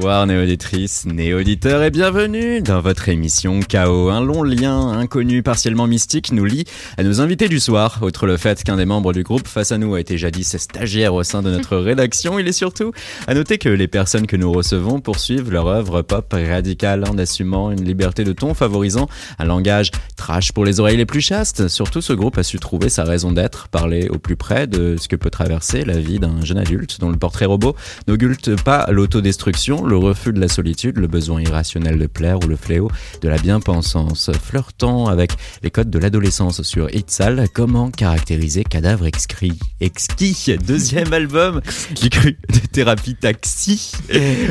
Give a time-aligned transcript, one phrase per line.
[0.00, 4.08] Bonsoir néauditrices, néauditeurs et bienvenue dans votre émission Chaos.
[4.08, 6.64] Un long lien inconnu, partiellement mystique, nous lie
[6.96, 7.98] à nos invités du soir.
[8.00, 11.12] Outre le fait qu'un des membres du groupe face à nous a été jadis stagiaire
[11.12, 12.92] au sein de notre rédaction, il est surtout
[13.26, 17.70] à noter que les personnes que nous recevons poursuivent leur œuvre pop radicale en assumant
[17.70, 19.06] une liberté de ton favorisant
[19.38, 21.68] un langage trash pour les oreilles les plus chastes.
[21.68, 25.08] Surtout ce groupe a su trouver sa raison d'être, parler au plus près de ce
[25.08, 27.76] que peut traverser la vie d'un jeune adulte dont le portrait robot
[28.08, 32.54] n'augulte pas l'autodestruction, le refus de la solitude, le besoin irrationnel de plaire ou le
[32.54, 32.90] fléau
[33.22, 34.30] de la bien-pensance.
[34.40, 35.32] Flirtant avec
[35.64, 39.58] les codes de l'adolescence sur Itzal, comment caractériser Cadavre Exquis?
[39.80, 41.60] Exquis, deuxième album
[42.00, 43.92] du cru de thérapie taxi.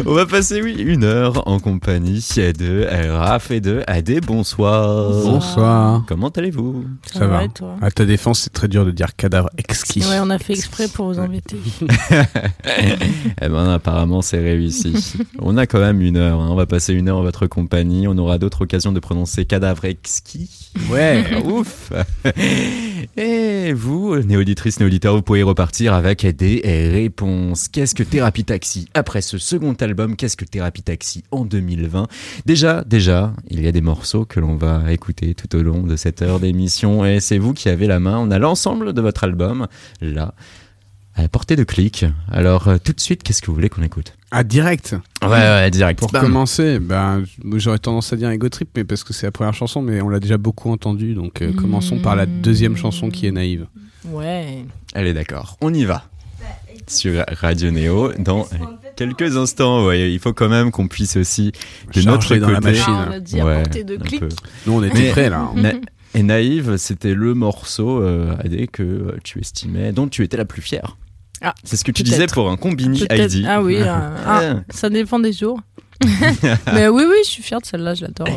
[0.05, 4.20] On va passer, oui, une heure en compagnie de Raph et de Adé.
[4.20, 5.09] Bonsoir.
[5.23, 6.03] Bonsoir.
[6.05, 6.84] Comment allez-vous?
[7.13, 7.45] Ça, va.
[7.45, 7.77] et toi?
[7.81, 10.01] À ta défense, c'est très dur de dire cadavre exquis.
[10.01, 11.59] Ouais, on a fait exprès pour vous embêter.
[13.41, 14.93] Eh ben, apparemment, c'est réussi.
[15.39, 16.39] On a quand même une heure.
[16.39, 16.48] hein.
[16.49, 18.07] On va passer une heure en votre compagnie.
[18.07, 20.71] On aura d'autres occasions de prononcer cadavre exquis.
[20.89, 21.23] Ouais.
[21.45, 21.91] Ouf
[23.17, 27.67] Et vous, néauditrices, néauditeurs, vous pouvez repartir avec des réponses.
[27.67, 32.07] Qu'est-ce que Thérapie Taxi Après ce second album, qu'est-ce que Thérapie Taxi en 2020
[32.45, 35.95] Déjà, déjà, il y a des morceaux que l'on va écouter tout au long de
[35.95, 38.17] cette heure d'émission et c'est vous qui avez la main.
[38.20, 39.67] On a l'ensemble de votre album
[40.01, 40.34] là,
[41.15, 42.05] à la portée de clic.
[42.31, 44.13] Alors, euh, tout de suite, qu'est-ce que vous voulez qu'on écoute?
[44.32, 44.96] Ah, direct.
[45.24, 45.99] Ouais, ouais, direct.
[45.99, 47.24] Pour commencer, ben,
[47.55, 50.10] j'aurais tendance à dire Ego Trip, mais parce que c'est la première chanson, mais on
[50.10, 53.66] l'a déjà beaucoup entendu, donc euh, commençons par la deuxième chanson qui est naïve.
[54.05, 54.66] Ouais.
[54.94, 56.04] Allez, d'accord, on y va.
[56.88, 58.48] Sur Radio Néo, dans
[58.96, 61.52] quelques instants, ouais, il faut quand même qu'on puisse aussi,
[61.93, 62.84] de notre dans la côté, machine.
[62.88, 63.99] Ah, on a dit à Ouais, de.
[64.66, 65.52] Nous, on était prêts, là.
[65.56, 65.72] hein.
[66.16, 70.64] Et Naïve, c'était le morceau, euh, Adé, que tu estimais, dont tu étais la plus
[70.64, 70.97] fière.
[71.41, 73.45] Ah, C'est ce que tu disais pour un combini ID.
[73.47, 73.85] Ah oui, euh,
[74.25, 75.59] ah, ça dépend des jours.
[76.74, 78.28] Mais oui, oui, je suis fière de celle-là, je l'adore.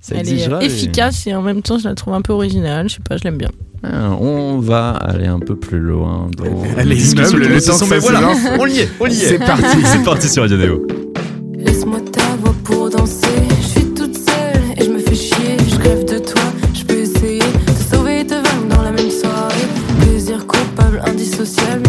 [0.00, 2.88] Ça Elle est euh, efficace et en même temps, je la trouve un peu originale.
[2.88, 3.50] Je sais pas, je l'aime bien.
[3.84, 6.44] Ah, on va aller un peu plus loin dans
[6.76, 8.28] Elle la est discussion immeuble, de le ce temps que ça voilà,
[8.58, 9.14] on y est, on y est.
[9.28, 9.64] C'est parti.
[9.84, 10.86] C'est parti sur Radio Néo.
[11.54, 13.26] Laisse-moi ta voix pour danser.
[13.60, 15.56] Je suis toute seule et je me fais chier.
[15.68, 16.42] Je crève de toi.
[16.74, 19.54] Je peux essayer de sauver et te vaincre dans la même soirée.
[20.00, 21.82] Plaisir coupable, indissociable.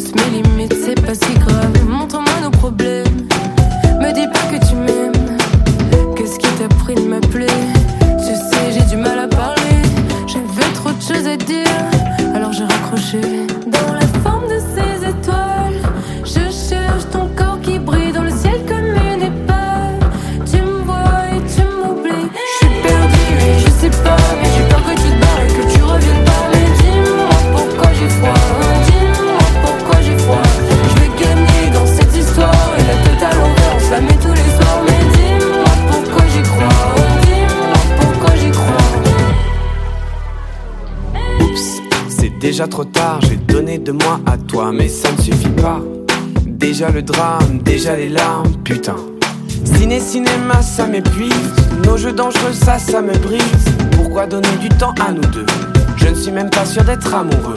[0.00, 0.49] Pousse
[42.68, 45.80] trop tard, j'ai donné de moi à toi, mais ça ne suffit pas.
[46.46, 48.96] Déjà le drame, déjà les larmes, putain.
[49.64, 51.32] Ciné, cinéma, ça m'épuise.
[51.86, 53.40] Nos jeux dangereux, ça, ça me brise.
[53.92, 55.46] Pourquoi donner du temps à nous deux?
[55.96, 57.54] Je ne suis même pas sûr d'être amoureux.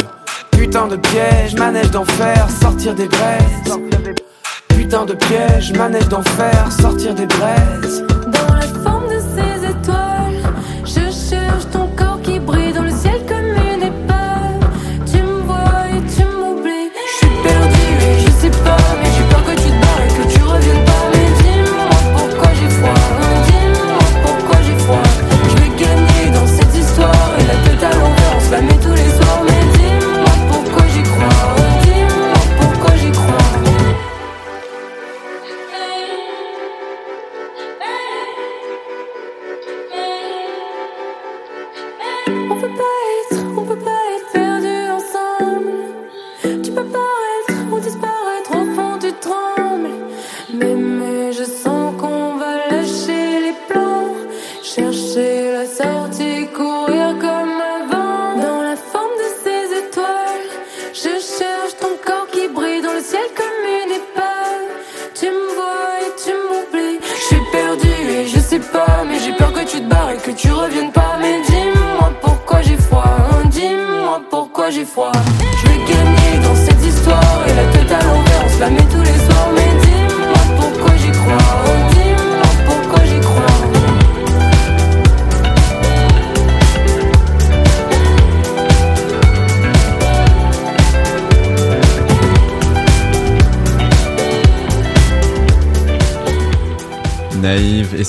[0.51, 3.77] Putain de piège, manège d'enfer, sortir des braises.
[4.69, 8.05] Putain de piège, manège d'enfer, sortir des braises.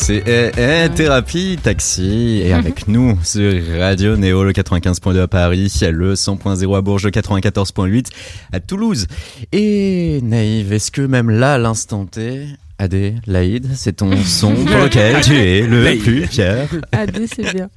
[0.06, 5.72] C'est eh, eh, Thérapie Taxi et avec nous sur Radio Néo le 95.2 à Paris,
[5.80, 8.08] le 100.0 à Bourges, le 94.8
[8.52, 9.06] à Toulouse.
[9.50, 12.48] Et Naïve, est-ce que même là, à l'instant T,
[12.84, 17.68] Adélaïde, c'est ton son pour lequel tu es le plus fier AD, c'est bien.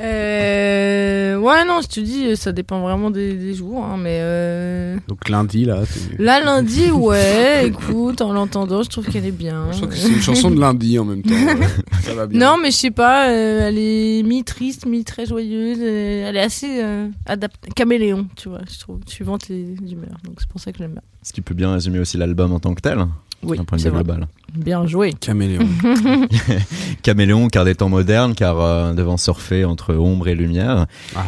[0.00, 4.96] Euh, ouais, non, je te dis, ça dépend vraiment des, des jours, hein, mais euh,
[5.08, 5.82] Donc lundi, là.
[6.18, 9.66] là, lundi, ouais, écoute, en l'entendant, je trouve qu'elle est bien.
[9.72, 11.30] Je trouve que c'est une chanson de lundi en même temps.
[11.34, 11.66] ouais.
[12.02, 12.38] Ça va bien.
[12.40, 17.08] Non, mais je sais pas, euh, elle est mi-triste, mi-très joyeuse, elle est assez euh,
[17.26, 20.92] adaptée, caméléon, tu vois, je trouve, suivante les humeurs, donc c'est pour ça que j'aime
[20.92, 21.02] bien.
[21.22, 23.04] Ce qui peut bien résumer aussi l'album en tant que tel,
[23.44, 24.04] Oui, d'un point de c'est vue vrai.
[24.04, 24.28] global.
[24.54, 25.12] Bien joué.
[25.14, 25.66] Caméléon.
[27.02, 30.86] Caméléon car des temps modernes, car euh, devant surfer entre ombre et lumière.
[31.16, 31.24] Ah.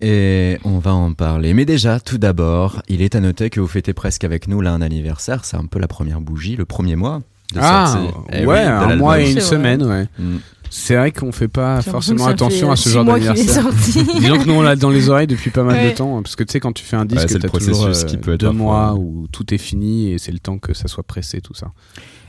[0.00, 1.54] Et on va en parler.
[1.54, 4.72] Mais déjà, tout d'abord, il est à noter que vous fêtez presque avec nous là
[4.72, 5.44] un anniversaire.
[5.44, 7.22] C'est un peu la première bougie, le premier mois
[7.54, 8.14] de Ah, sortie.
[8.32, 10.06] Eh oui, ouais, de un mois et une semaine, ouais.
[10.18, 10.36] Mm.
[10.78, 13.66] C'est vrai qu'on fait pas forcément attention à ce genre d'anniversaire.
[13.72, 15.90] Disons que nous on l'a dans les oreilles depuis pas mal Ouais.
[15.92, 17.48] de temps, hein, parce que tu sais quand tu fais un Ouais, disque, c'est le
[17.48, 20.38] t'as toujours euh, qui peut être deux mois où tout est fini et c'est le
[20.38, 21.72] temps que ça soit pressé tout ça.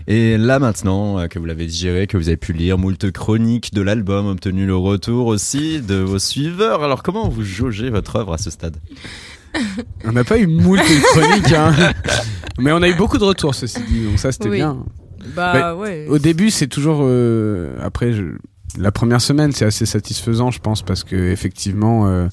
[0.07, 3.73] Et là maintenant euh, que vous l'avez digéré, que vous avez pu lire moult chroniques
[3.73, 6.83] de l'album, obtenu le retour aussi de vos suiveurs.
[6.83, 8.77] Alors comment vous jaugez votre œuvre à ce stade?
[10.05, 11.73] On n'a pas eu moult chroniques, hein.
[12.59, 14.57] mais on a eu beaucoup de retours ceci dit, donc ça c'était Oui.
[14.57, 14.77] bien.
[15.35, 16.05] Bah ouais.
[16.09, 16.99] Au début, c'est toujours.
[17.01, 18.37] euh, après, je-
[18.77, 22.27] la première semaine, c'est assez satisfaisant, je pense, parce que effectivement, euh,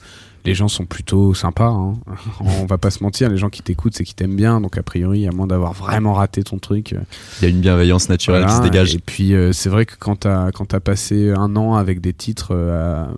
[0.45, 1.71] les gens sont plutôt sympas.
[1.71, 1.95] hein.
[2.41, 4.61] On va pas se mentir, les gens qui t'écoutent, c'est qu'ils t'aiment bien.
[4.61, 6.93] Donc, a priori, à moins d'avoir vraiment raté ton truc.
[6.93, 6.99] euh,
[7.41, 8.53] Il y a une bienveillance naturelle voilà.
[8.59, 8.95] qui se dégage.
[8.95, 12.13] Et puis, euh, c'est vrai que quand t'as quand t'as passé un an avec des
[12.13, 13.15] titres euh, à-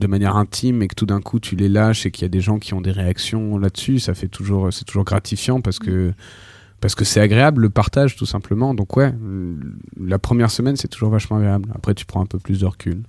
[0.00, 2.28] de manière intime et que tout d'un coup tu les lâches et qu'il y a
[2.28, 6.12] des gens qui ont des réactions là-dessus, ça fait toujours c'est toujours gratifiant parce que
[6.80, 8.74] parce que c'est agréable le partage tout simplement.
[8.74, 9.14] Donc ouais,
[10.00, 11.68] la première semaine c'est toujours vachement agréable.
[11.74, 13.02] Après tu prends un peu plus de recul.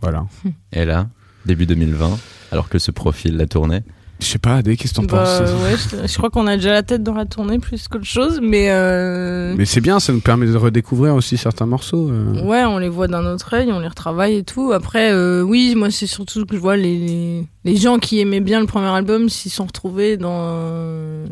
[0.00, 0.26] Voilà.
[0.72, 1.08] Et là,
[1.44, 2.18] début 2020,
[2.52, 3.82] alors que se profile la tournée.
[4.20, 5.50] Je sais pas, Adé, qu'est-ce que t'en Bah, penses?
[5.62, 8.40] ouais, je, je crois qu'on a déjà la tête dans la tournée plus qu'autre chose,
[8.42, 12.08] mais euh, Mais c'est bien, ça nous permet de redécouvrir aussi certains morceaux.
[12.10, 12.42] euh.
[12.44, 14.72] ouais, on les voit d'un autre œil, on les retravaille et tout.
[14.72, 18.40] Après, euh, oui, moi c'est surtout que je vois les, les, les gens qui aimaient
[18.40, 21.24] bien le premier album s'y sont retrouvés dans,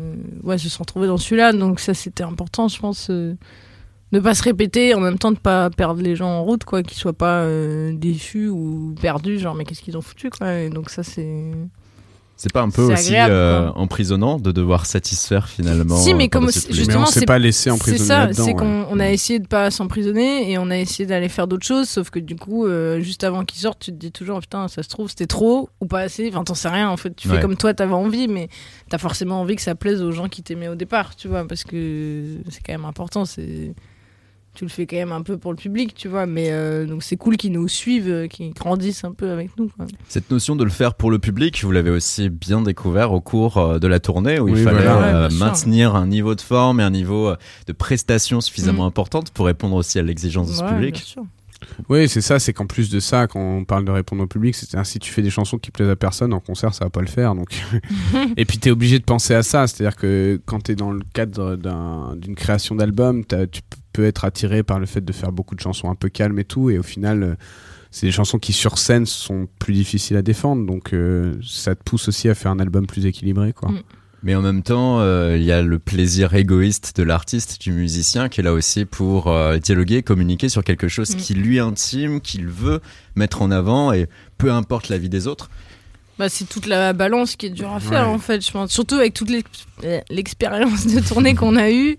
[0.43, 3.09] ouais, se sont retrouvés dans celui-là, donc ça c'était important, je pense.
[3.09, 6.63] de pas se répéter et en même temps de pas perdre les gens en route
[6.63, 10.53] quoi qu'ils soient pas euh, déçus ou perdus genre mais qu'est-ce qu'ils ont foutu quoi
[10.53, 11.51] et donc ça c'est
[12.39, 16.25] C'est pas un peu C'est aussi agréable, euh, emprisonnant de devoir satisfaire finalement Si, mais
[16.25, 18.43] euh, comme c'est- les- Mais justement, on s'est c'est- pas laissé C'est emprisonner ça, là-dedans.
[18.45, 18.55] c'est ouais.
[18.55, 21.89] qu'on on a essayé de pas s'emprisonner et on a essayé d'aller faire d'autres choses,
[21.89, 24.83] sauf que du coup, euh, juste avant qu'il sorte, tu te dis toujours, putain, ça
[24.83, 26.29] se trouve, c'était trop ou pas assez.
[26.31, 27.15] Enfin, t'en sais rien, en fait.
[27.15, 27.35] Tu Ouais.
[27.37, 28.49] fais comme toi, t'avais envie, mais
[28.89, 31.63] t'as forcément envie que ça plaise aux gens qui t'aimaient au départ, tu vois, parce
[31.63, 33.25] que c'est quand même important.
[33.25, 33.73] C'est
[34.57, 37.03] tu le fais quand même un peu pour le public, tu vois, mais euh, donc
[37.03, 39.69] c'est cool qu'ils nous suivent, euh, qu'ils grandissent un peu avec nous.
[39.69, 39.85] Quoi.
[40.09, 43.57] Cette notion de le faire pour le public, vous l'avez aussi bien découvert au cours
[43.57, 45.25] euh, de la tournée où il fallait voilà.
[45.25, 47.33] euh, Ouais, maintenir un niveau de forme et un niveau
[47.67, 48.87] de prestation suffisamment Mm.
[48.87, 50.95] importante pour répondre aussi à l'exigence de ce Ouais, public.
[50.95, 51.23] bien sûr.
[51.89, 54.55] Oui, c'est ça, c'est qu'en plus de ça, quand on parle de répondre au public,
[54.55, 57.01] c'est si tu fais des chansons qui plaisent à personne, en concert, ça va pas
[57.01, 57.35] le faire.
[57.35, 57.49] Donc...
[58.37, 61.55] Et puis t'es obligé de penser à ça, c'est-à-dire que quand t'es dans le cadre
[61.55, 63.61] d'un- d'une création d'album, tu
[63.93, 66.45] peux être attiré par le fait de faire beaucoup de chansons un peu calmes et
[66.45, 67.35] tout, et au final, euh,
[67.89, 71.81] c'est des chansons qui sur scène sont plus difficiles à défendre, donc euh, ça te
[71.83, 73.71] pousse aussi à faire un album plus équilibré, quoi.
[73.71, 73.81] Mm.
[74.23, 78.29] Mais en même temps, euh, il y a le plaisir égoïste de l'artiste, du musicien,
[78.29, 81.19] qui est là aussi pour euh, dialoguer, communiquer sur quelque chose Mm.
[81.19, 82.81] qui lui intime, qu'il veut
[83.15, 84.07] mettre en avant, et
[84.37, 85.49] peu importe la vie des autres.
[86.17, 88.13] Bah, c'est toute la balance qui est dure à faire Ouais.
[88.13, 88.71] en fait, je pense.
[88.71, 89.29] Surtout avec toute
[89.83, 91.97] euh, l'expérience de tournée qu'on a eue,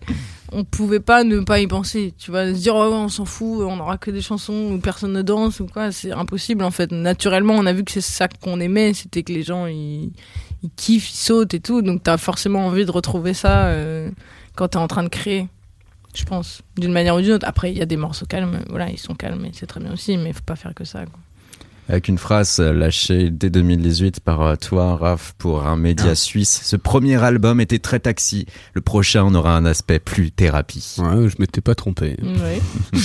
[0.52, 2.14] on pouvait pas ne pas y penser.
[2.16, 5.12] Tu vas se dire, oh, on s'en fout, on aura que des chansons où personne
[5.12, 5.92] ne danse ou quoi.
[5.92, 6.90] C'est impossible en fait.
[6.92, 10.12] Naturellement, on a vu que c'est ça qu'on aimait, c'était que les gens ils,
[10.62, 11.82] ils kiffent, ils sautent et tout.
[11.82, 14.10] Donc t'as forcément envie de retrouver ça euh,
[14.56, 15.48] quand t'es en train de créer.
[16.14, 17.46] Je pense, d'une manière ou d'une autre.
[17.46, 19.92] Après, il y a des morceaux calmes, voilà, ils sont calmes et c'est très bien
[19.92, 21.04] aussi, mais faut pas faire que ça.
[21.90, 26.14] Avec une phrase euh, lâchée dès 2018 par euh, toi, Raph, pour un média Ah.
[26.14, 26.60] suisse.
[26.62, 28.44] Ce premier album était très taxi.
[28.74, 30.96] Le prochain, on aura un aspect plus thérapie.
[30.98, 32.16] Ouais, je m'étais pas trompé.
[32.22, 32.60] Ouais.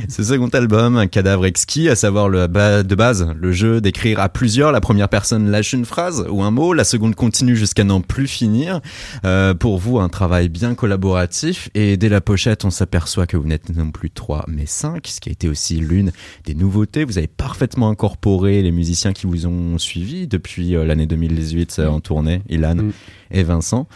[0.09, 4.19] Ce second album, un cadavre exquis, à savoir le ba- de base, le jeu d'écrire
[4.19, 4.71] à plusieurs.
[4.71, 8.27] La première personne lâche une phrase ou un mot, la seconde continue jusqu'à n'en plus
[8.27, 8.81] finir.
[9.25, 11.69] Euh, pour vous, un travail bien collaboratif.
[11.75, 15.19] Et dès la pochette, on s'aperçoit que vous n'êtes non plus trois, mais cinq, ce
[15.19, 16.11] qui a été aussi l'une
[16.45, 17.03] des nouveautés.
[17.03, 21.87] Vous avez parfaitement incorporé les musiciens qui vous ont suivi depuis euh, l'année 2018 euh,
[21.87, 22.91] en tournée, Ilan Mm.
[23.31, 23.87] et Vincent.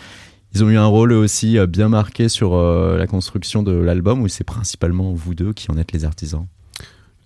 [0.56, 4.22] Ils ont eu un rôle aussi euh, bien marqué sur euh, la construction de l'album
[4.22, 6.48] ou c'est principalement vous deux qui en êtes les artisans?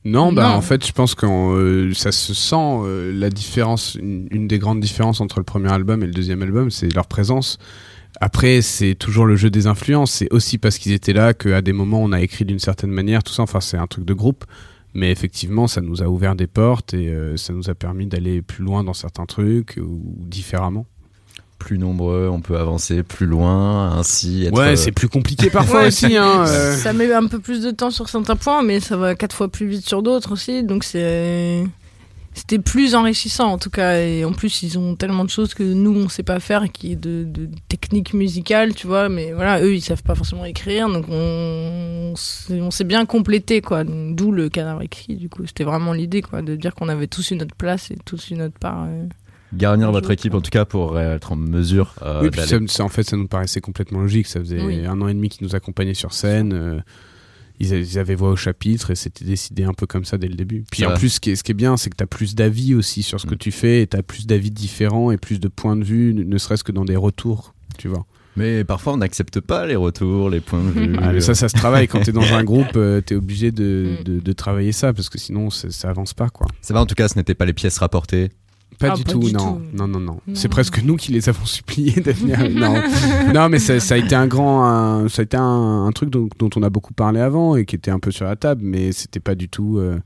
[0.05, 0.55] Non, bah Non.
[0.55, 3.95] en fait, je pense que euh, ça se sent euh, la différence.
[3.95, 7.05] Une, une des grandes différences entre le premier album et le deuxième album, c'est leur
[7.05, 7.57] présence.
[8.21, 10.11] Après, c'est toujours le jeu des influences.
[10.11, 13.23] C'est aussi parce qu'ils étaient là qu'à des moments on a écrit d'une certaine manière,
[13.23, 13.43] tout ça.
[13.43, 14.45] Enfin, c'est un truc de groupe.
[14.95, 18.41] Mais effectivement, ça nous a ouvert des portes et euh, ça nous a permis d'aller
[18.41, 20.87] plus loin dans certains trucs ou différemment.
[21.59, 24.57] Plus nombreux, on peut avancer plus loin, ainsi être.
[24.57, 26.15] Ouais, euh, c'est plus compliqué parfois Ouais, aussi.
[26.17, 26.75] Hein, euh.
[26.77, 29.49] Ça met un peu plus de temps sur certains points, mais ça va quatre fois
[29.49, 30.63] plus vite sur d'autres aussi.
[30.63, 31.63] Donc c'est
[32.33, 33.99] c'était plus enrichissant en tout cas.
[33.99, 36.93] Et en plus, ils ont tellement de choses que nous on sait pas faire, qui
[36.93, 39.09] est de, de technique musicale, tu vois.
[39.09, 43.59] Mais voilà, eux ils savent pas forcément écrire, donc on, s'est- on s'est bien complété
[43.61, 43.83] quoi.
[43.83, 45.15] D'où le canard écrit.
[45.17, 47.97] Du coup, c'était vraiment l'idée quoi, de dire qu'on avait tous une notre place et
[48.05, 48.85] tous une notre part.
[48.87, 49.03] euh.
[49.53, 52.67] Garnir votre équipe en tout cas pour euh, être en mesure euh, Oui, puis d'aller-
[52.67, 54.27] ça, ça, en fait, ça nous paraissait complètement logique.
[54.27, 54.85] Ça faisait Oui.
[54.85, 56.53] un an et demi qu'ils nous accompagnaient sur scène.
[56.53, 56.79] euh,
[57.61, 60.63] ils, avaient voix au chapitre et c'était décidé un peu comme ça dès le début.
[60.71, 60.97] Puis Ça en va.
[60.97, 63.03] plus, ce qui est, ce qui est bien, c'est que tu as plus d'avis aussi
[63.03, 63.39] sur ce que Mm.
[63.39, 66.37] tu fais et tu as plus d'avis différents et plus de points de vue, ne
[66.37, 67.53] serait-ce que dans des retours.
[67.77, 68.05] Tu vois.
[68.37, 70.95] Mais parfois on n'accepte pas les retours, les points de vue.
[71.01, 71.89] Ah, mais ça, ça se travaille.
[71.89, 72.71] Quand tu es dans un groupe,
[73.05, 74.03] tu es obligé de, Mm.
[74.05, 76.29] de, de travailler ça parce que sinon, ça, ça avance pas.
[76.29, 76.47] quoi.
[76.61, 78.29] Ça va en tout cas, ce n'était pas les pièces rapportées.
[78.77, 79.39] Pas Ah, du pas tout, du non.
[79.55, 79.61] tout.
[79.73, 79.87] non.
[79.87, 80.33] Non, non, Non.
[80.35, 82.37] C'est presque nous qui les avons suppliés de venir.
[82.51, 82.75] non.
[83.33, 86.09] non, mais ça, ça a été un grand, un- ça a été un, un truc
[86.09, 88.61] dont, dont on a beaucoup parlé avant et qui était un peu sur la table,
[88.63, 89.77] mais c'était pas du tout.
[89.79, 89.99] euh,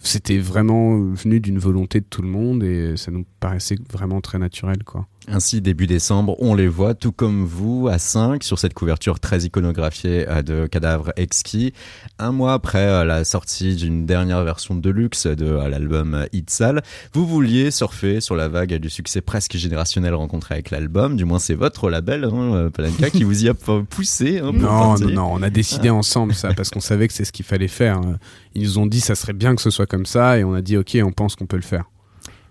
[0.00, 4.38] c'était vraiment venu d'une volonté de tout le monde et ça nous paraissait vraiment très
[4.38, 5.06] naturel, quoi.
[5.30, 9.40] Ainsi, début décembre, on les voit, tout comme vous, à 5, sur cette couverture très
[9.40, 11.74] iconographiée euh, de Cadavre Exquis.
[12.18, 16.82] Un mois après euh, la sortie d'une dernière version de luxe de euh, l'album Itzal,
[17.12, 21.16] vous vouliez surfer sur la vague du succès presque générationnel rencontré avec l'album.
[21.16, 24.38] Du moins, c'est votre label, hein, Palanca, qui vous y a poussé.
[24.38, 27.24] Hein, pour Non, non, non, on a décidé ensemble ça parce qu'on savait que c'est
[27.24, 28.00] ce qu'il fallait faire.
[28.54, 30.62] Ils nous ont dit ça serait bien que ce soit comme ça et on a
[30.62, 31.84] dit ok, on pense qu'on peut le faire.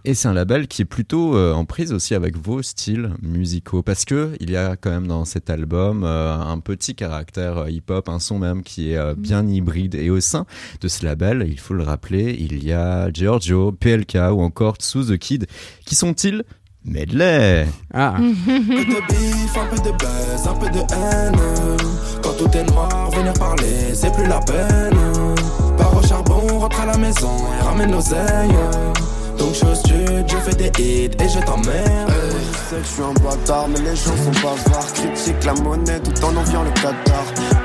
[0.07, 3.83] Et c'est un label qui est plutôt euh, en prise aussi avec vos styles musicaux
[3.83, 7.69] parce que il y a quand même dans cet album euh, un petit caractère euh,
[7.69, 9.95] hip-hop, un son même qui est euh, bien hybride.
[9.95, 10.45] Et au sein
[10.79, 14.99] de ce label, il faut le rappeler, il y a Giorgio, PLK ou encore Tsu
[14.99, 15.45] the Kid.
[15.85, 16.45] Qui sont-ils?
[16.85, 21.77] Medley Ah, Un peu de bif, un peu de buzz, un peu de haine.
[22.23, 24.97] Quand tout est noir, venir parler, c'est plus la peine.
[25.77, 28.55] Pars au charbon, rentre à la maison et ramène l'oseille.
[29.47, 32.11] Donc je je fais des hits et je t'emmerde.
[32.51, 34.93] Je sais que je suis un bâtard, mais les gens sont bavards.
[34.93, 37.23] Critique la monnaie tout en enviant le Qatar.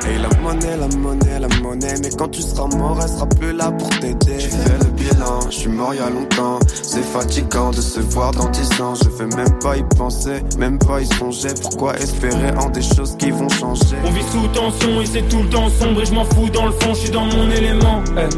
[0.08, 1.94] Et la monnaie, la monnaie, la monnaie.
[2.00, 4.36] Mais quand tu seras mort, elle sera plus là pour t'aider.
[4.38, 6.60] Tu fais le bilan, je suis mort il y a longtemps.
[6.84, 8.94] C'est fatigant de se voir dans 10 ans.
[8.94, 11.52] Je vais même pas y penser, même pas y songer.
[11.62, 13.96] Pourquoi espérer en des choses qui vont changer?
[14.04, 16.66] On vit sous tension et c'est tout le temps sombre et je m'en fous dans
[16.66, 18.28] le fond, je suis dans mon élément, eh.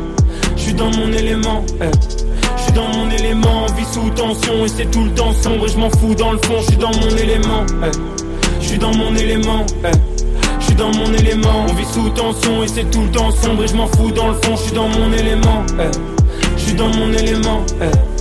[0.56, 2.23] je suis dans mon élément, eh.
[2.74, 5.90] Dans mon élément, vit sous tension et c'est tout le temps sombre et je m'en
[5.90, 8.60] fous dans le fond, je suis dans mon élément, eh.
[8.60, 9.88] je suis dans mon élément, eh.
[10.60, 13.64] je suis dans mon élément, on vit sous tension et c'est tout le temps sombre
[13.64, 15.90] et je m'en fous dans le fond, je suis dans mon élément, eh.
[16.56, 18.13] je suis dans mon élément, eh.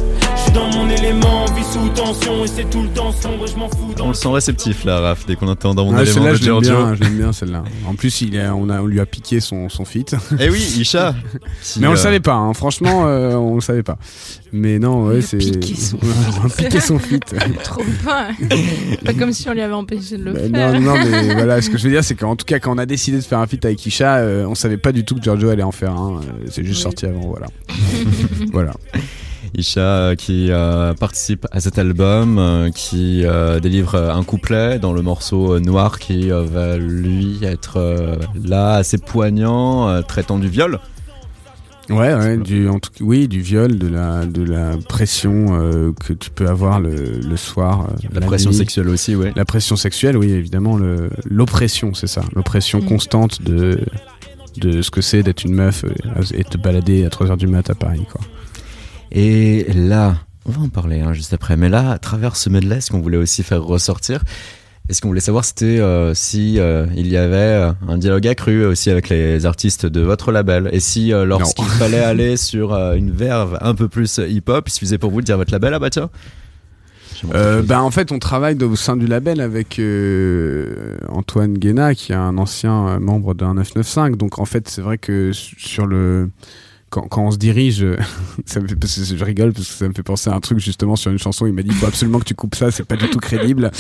[0.54, 3.68] Dans mon élément, on vit sous tension et c'est tout le temps sombre je m'en
[3.70, 6.14] fous dans On le sent réceptif là, Raph, dès qu'on entend dans mon Ah, élément
[6.16, 6.72] celle-là, de je l'aime Giorgio.
[6.86, 7.64] bien, je l'aime bien celle-là.
[7.88, 10.16] En plus, il est, on, a, on lui a piqué son, son feat.
[10.40, 11.16] Eh oui, Isha
[11.80, 12.54] Mais on le euh, savait pas, hein.
[12.54, 13.98] franchement, euh, on le savait pas.
[14.52, 15.38] Mais non, ouais, a c'est.
[15.38, 15.98] piqué son
[16.44, 17.24] on a piqué son feat.
[17.64, 18.28] Trop pas.
[19.04, 20.40] pas comme si on lui avait empêché de le Bah,
[20.72, 20.80] faire.
[20.80, 22.78] non, non, mais voilà, ce que je veux dire, c'est qu'en tout cas, quand on
[22.78, 25.22] a décidé de faire un feat avec Isha, euh, on savait pas du tout que
[25.24, 26.18] Giorgio allait en faire un.
[26.18, 26.84] Euh, C'est juste Oui.
[26.84, 27.48] sorti avant, voilà.
[28.52, 28.74] voilà.
[29.56, 34.94] Isha euh, qui euh, participe à cet album, euh, qui euh, délivre un couplet dans
[34.94, 40.48] le morceau Noir qui euh, va lui être euh, là assez poignant, euh, traitant du
[40.48, 40.80] viol.
[41.90, 46.14] Ouais, ouais, du, en tout, oui, du viol, de la, de la pression euh, que
[46.14, 47.90] tu peux avoir le, le soir.
[47.90, 48.56] euh, La pression nuit.
[48.58, 49.34] sexuelle aussi, ouais.
[49.36, 50.80] La pression sexuelle, oui, évidemment.
[51.26, 52.22] L'oppression, c'est ça.
[52.36, 52.86] L'oppression Mm.
[52.86, 53.82] constante de,
[54.62, 55.84] de ce que c'est d'être une meuf
[56.34, 58.22] et te balader à 3h du mat à Paris, quoi.
[59.14, 60.16] Et là,
[60.46, 63.00] on va en parler hein, juste après, mais là, à travers ce medley, ce qu'on
[63.00, 64.24] voulait aussi faire ressortir,
[64.90, 68.28] et ce qu'on voulait savoir, c'était euh, si euh, il y avait euh, un dialogue
[68.28, 72.74] accru aussi avec les artistes de votre label, et si euh, lorsqu'il fallait aller sur
[72.74, 75.80] une verve un peu plus hip-hop, il suffisait pour vous de dire votre label, ah
[75.80, 76.10] bah tiens.
[77.34, 82.12] Euh, bah, en fait, on travaille au sein du label avec euh, Antoine Guéna, qui
[82.12, 84.18] est un ancien membre d'un 995.
[84.18, 86.30] Donc, en fait, c'est vrai que su- sur le
[86.94, 87.84] quand, quand on se dirige,
[88.46, 90.40] ça me fait, parce que je rigole parce que ça me fait penser à un
[90.40, 91.48] truc justement sur une chanson.
[91.48, 93.72] Il m'a dit il faut absolument que tu coupes ça, c'est pas du tout crédible.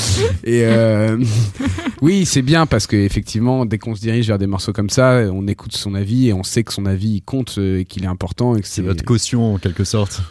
[0.43, 1.24] Et euh,
[2.01, 5.22] oui, c'est bien parce que effectivement, dès qu'on se dirige vers des morceaux comme ça,
[5.32, 8.08] on écoute son avis et on sait que son avis compte euh, et qu'il est
[8.08, 10.22] important C'est votre caution en quelque sorte.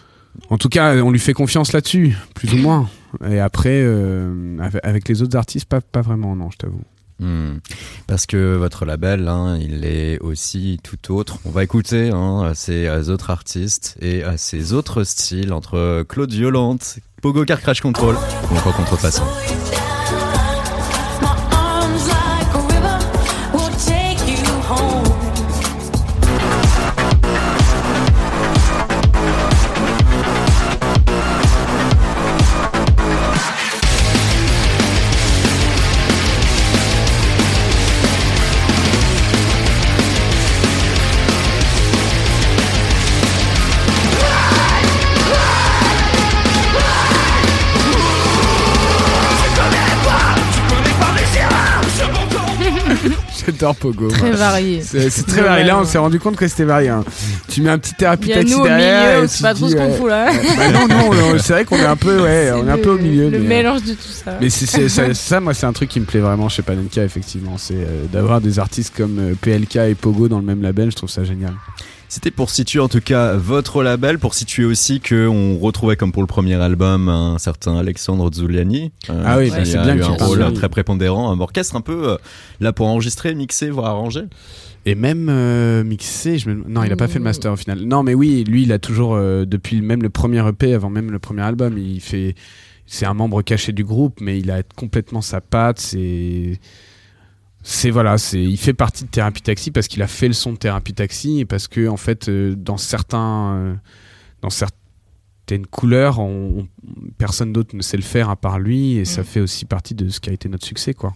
[0.50, 2.88] En tout cas, on lui fait confiance là-dessus, plus ou moins.
[3.28, 6.80] Et après, euh, avec- avec les autres artistes, pas, pas vraiment, non, je t'avoue.
[7.22, 7.58] Hmm.
[8.08, 11.38] Parce que votre label, hein, il est aussi tout autre.
[11.44, 16.98] On va écouter hein, ces autres artistes et euh, ces autres styles entre Claude Violente,
[17.22, 18.16] Pogo Car Crash Control
[18.50, 19.24] ou Contrefaçon.
[53.46, 54.08] J'adore Pogo.
[54.08, 54.36] Très moi.
[54.36, 54.82] varié.
[54.82, 55.64] C'est très varié.
[55.64, 56.88] Là, on s'est rendu compte que c'était varié.
[56.88, 57.04] hein.
[57.48, 59.28] Tu mets un petit thérapie taxi derrière.
[59.28, 60.30] c'est pas trop ce qu'on fout là.
[60.56, 62.90] Bah non, non, non, c'est vrai qu'on est un peu, ouais, on est un peu
[62.90, 63.30] au milieu.
[63.30, 64.38] Le mais, euh, mélange de tout ça.
[64.40, 64.50] Mais
[65.14, 67.56] ça, moi, c'est un truc qui me plaît vraiment chez Panenka, effectivement.
[67.58, 70.90] C'est euh, d'avoir des artistes comme euh, PLK et Pogo dans le même label.
[70.90, 71.54] Je trouve ça génial.
[72.12, 76.12] C'était pour situer en tout cas votre label, pour situer aussi que on retrouvait comme
[76.12, 78.92] pour le premier album un certain Alexandre Zuliani.
[79.08, 81.74] euh, Ah oui, bah, c'est bien eu que tu un rôle très prépondérant, un orchestre
[81.74, 82.16] un peu euh,
[82.60, 84.24] là pour enregistrer, mixer, voire arranger.
[84.84, 86.62] Et même euh, je me...
[86.68, 87.24] non, il a pas fait le Mm.
[87.24, 87.80] master au final.
[87.80, 91.10] Non, mais oui, lui, il a toujours euh, depuis même le premier EP, avant même
[91.10, 92.34] le premier album, il fait.
[92.84, 95.80] C'est un membre caché du groupe, mais il a complètement sa patte.
[95.80, 96.60] C'est,
[97.62, 98.42] c'est voilà, c'est.
[98.42, 101.40] Il fait partie de Thérapie Taxi parce qu'il a fait le son de Thérapie Taxi
[101.40, 103.74] et parce que en fait, euh, dans certains, euh,
[104.40, 106.68] dans certaines couleurs, on, on-
[107.18, 110.08] personne d'autre ne sait le faire à part lui, et ça fait aussi partie de
[110.08, 111.14] ce qui a été notre succès, quoi.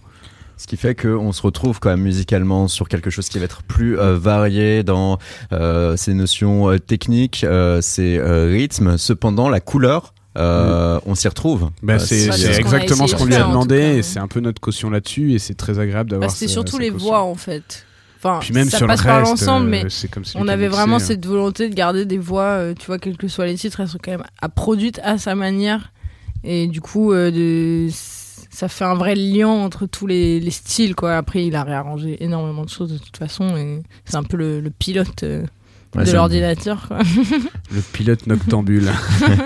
[0.59, 3.61] Ce qui fait qu'on se retrouve quand même musicalement sur quelque chose qui va être
[3.61, 5.19] plus euh, varié dans
[5.51, 8.97] euh, ces notions euh, techniques, euh, ces euh, rythmes.
[8.97, 11.69] Cependant, la couleur, euh, on s'y retrouve.
[11.83, 14.27] Bah, Euh, c'est c'est c'est ce a exactement ce qu'on lui a demandé c'est un
[14.27, 17.07] peu notre caution là-dessus et c'est très agréable d'avoir Bah, sa- surtout les caution.
[17.07, 17.85] voix en fait.
[18.19, 20.47] Enfin, Puis même ça sur passe le par reste, l'ensemble, euh, mais c'est comme on
[20.47, 20.99] avait mixé, vraiment hein.
[20.99, 23.87] cette volonté de garder des voix, euh, tu vois, quels que soient les titres, elles
[23.89, 25.91] sont quand même à, produites à sa manière.
[26.43, 30.95] Et du coup, euh, de, ça fait un vrai lien entre tous les, les styles,
[30.95, 31.15] quoi.
[31.15, 34.61] Après, il a réarrangé énormément de choses de toute façon, et c'est un peu le,
[34.61, 35.43] le pilote euh,
[35.97, 36.99] Ouais, de l'ordinateur, quoi.
[37.71, 38.89] Le pilote noctambule.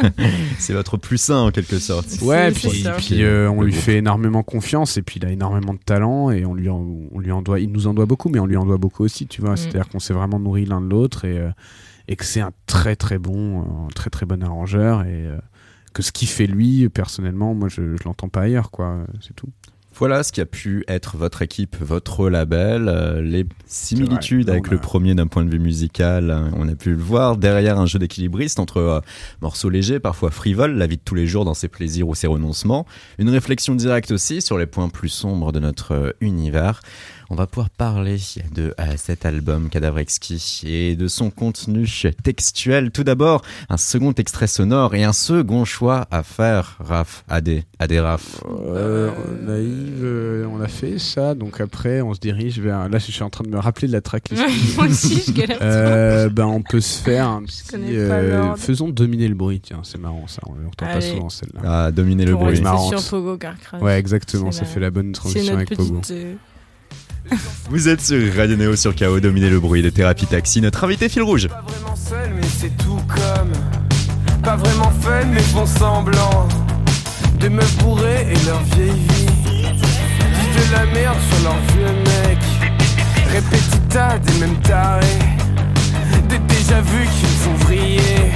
[0.60, 2.08] C'est votre plus sain en quelque sorte.
[2.22, 5.80] ouais, puis, puis, euh, on lui fait énormément confiance et puis il a énormément de
[5.80, 8.40] talent et on lui en, on lui en doit, il nous en doit beaucoup, mais
[8.40, 9.54] on lui en doit beaucoup aussi, tu vois.
[9.54, 9.58] Mm.
[9.58, 11.50] C'est-à-dire qu'on s'est vraiment nourri l'un de l'autre et, euh,
[12.08, 15.38] et que c'est un très très bon, euh, un très très bon arrangeur et euh,
[15.94, 19.06] que ce qu'il fait lui, personnellement, moi je, je l'entends pas ailleurs, quoi.
[19.22, 19.50] C'est tout.
[20.02, 24.80] Voilà ce qui a pu être votre équipe, votre label, euh, les similitudes avec le
[24.80, 26.32] premier d'un point de vue musical.
[26.32, 29.00] hein, on a pu le voir derrière un jeu d'équilibriste entre euh,
[29.44, 32.26] morceaux légers, parfois frivoles, la vie de tous les jours dans ses plaisirs ou ses
[32.26, 32.88] renoncements,
[33.20, 36.82] une réflexion directe aussi sur les points plus sombres de notre euh, univers.
[37.34, 38.18] On va pouvoir parler
[38.54, 41.88] de euh, cet album Cadavre Exquis et de son contenu
[42.24, 42.92] textuel.
[42.92, 47.92] Tout d'abord, un second extrait sonore et un second choix à faire, Raph, AD, AD
[47.94, 48.44] Raph.
[48.50, 49.12] Euh,
[49.44, 52.90] naïve, euh, on a fait ça, donc après on se dirige vers.
[52.90, 54.44] Là, je suis en train de me rappeler de la tracklist.
[54.76, 55.60] Moi aussi, je galère.
[55.62, 57.64] Euh, ben on peut se faire un petit.
[57.70, 58.58] connais pas euh, l'ordre.
[58.58, 61.86] faisons dominer le bruit, tiens, c'est marrant ça, on l'entend pas souvent celle-là.
[61.86, 62.48] à dominer le bruit.
[62.50, 63.00] rester marrante.
[63.00, 63.82] sur Pogo Car Crash.
[63.82, 66.00] Ouais, exactement, C'est ça la- fait la bonne C'est transition avec Pogo.
[66.00, 66.12] petite.
[66.12, 66.34] euh,
[67.70, 70.62] Vous êtes sur Radio Néo sur KO, dominer le bruit de Thérapie Taxi.
[70.62, 71.48] Notre invité fil rouge.
[71.48, 73.52] Pas vraiment seul, mais c'est tout comme.
[74.44, 76.48] Pas vraiment fun, mais font semblant
[77.40, 79.28] de me bourrer et leur vieille vie.
[79.46, 82.40] Disent de la merde sur leur vieux mec.
[83.32, 85.20] Répétita des mêmes tarés.
[86.28, 88.32] Des déjà vus qui me font vriller.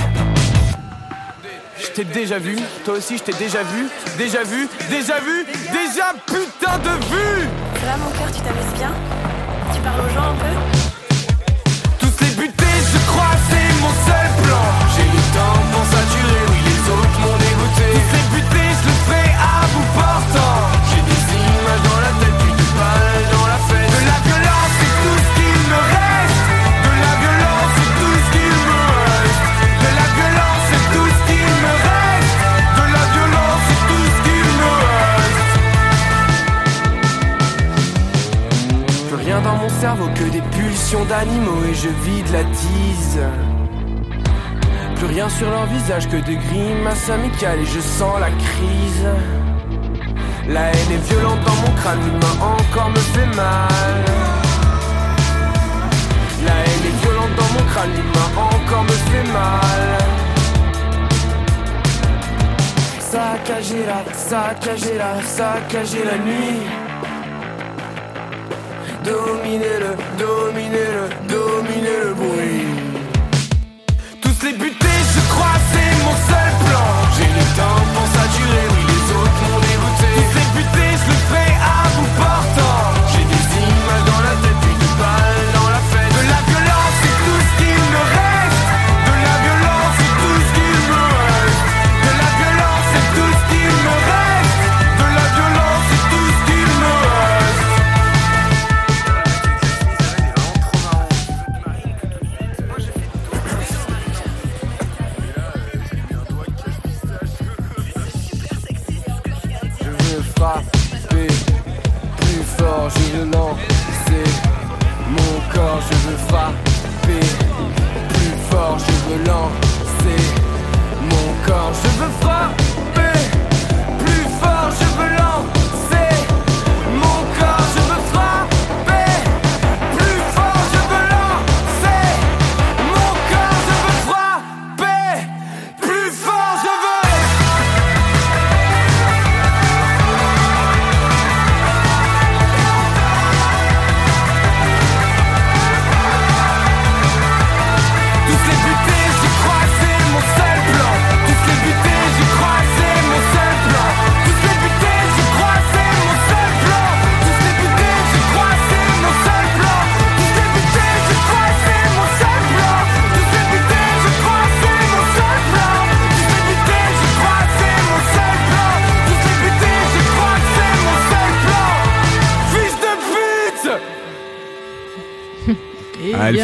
[1.78, 6.14] Je t'ai déjà vu, toi aussi je t'ai déjà vu, déjà vu, déjà vu, déjà
[6.28, 8.92] putain de vue Ça mon cœur, tu t'amuses bien
[9.72, 10.54] Tu parles aux gens un peu
[12.00, 14.66] Tous les butés, je crois, c'est mon seul plan.
[14.96, 17.86] J'ai le temps pour saturer, oui, les autres m'ont dégoûté.
[17.94, 19.65] Tous les butés, je le fais à
[41.04, 43.20] d'animaux et je vide la tease.
[45.08, 49.08] Rien sur leur visage que des grimaces amicales et je sens la crise.
[50.48, 54.04] La haine est violente dans mon crâne, l'humain encore me fait mal.
[56.46, 60.06] La haine est violente dans mon crâne, l'humain encore me fait mal.
[63.00, 66.62] Saccager la, saccager la, saccager la nuit.
[69.04, 69.96] Dominer le,
[74.46, 75.58] les je crois,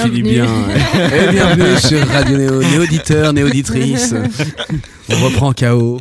[0.04, 0.74] Elle finit bienvenue.
[0.74, 1.28] bien.
[1.28, 4.16] Et bienvenue sur Radio Néo, néauditeur, néauditrice.
[5.10, 6.00] On reprend KO.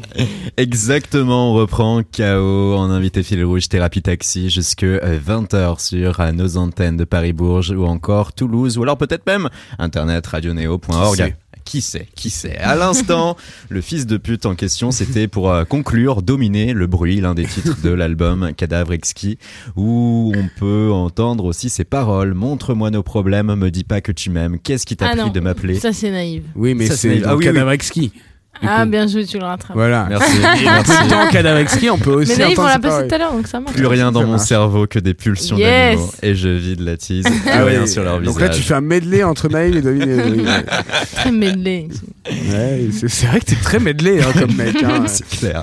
[0.56, 6.56] Exactement, on reprend KO en invité fil rouge thérapie taxi jusque 20h sur euh, nos
[6.56, 9.48] antennes de Paris-Bourges ou encore Toulouse ou alors peut-être même
[9.80, 11.34] internet radionéo.org.
[11.70, 13.36] Qui sait Qui sait À l'instant,
[13.68, 17.44] le fils de pute en question, c'était pour euh, conclure, dominer le bruit, l'un des
[17.44, 19.38] titres de l'album Cadavre Exquis,
[19.76, 22.34] où on peut entendre aussi ces paroles.
[22.34, 24.58] Montre-moi nos problèmes, me dis pas que tu m'aimes.
[24.58, 26.42] Qu'est-ce qui t'a Ah pris non, de m'appeler Ça, c'est naïf.
[26.56, 28.12] Oui, mais Ça, c'est c'est- dans ah oui, Cadavre Exquis.
[28.62, 28.90] Ah, coup.
[28.90, 29.76] bien joué, tu le rattrapes.
[29.76, 30.06] Voilà.
[30.08, 30.38] Merci.
[30.64, 30.92] Merci.
[31.32, 33.08] Cadavre Exquis, on peut aussi Mais naïf, on entendre l'a paroles.
[33.08, 33.74] tout à l'heure, donc ça marche.
[33.76, 35.68] Plus rien dans mon cerveau que des pulsions Yes.
[35.96, 37.24] d'animaux et je vide la tease.
[37.50, 38.48] Ah rien sur leur Donc visage.
[38.50, 40.08] là, tu fais un medley entre Maël et David.
[40.08, 41.88] et- Très medley.
[42.30, 44.76] Ouais, c'est vrai que t'es très medley hein, comme mec.
[44.84, 45.04] hein.
[45.06, 45.62] C'est clair.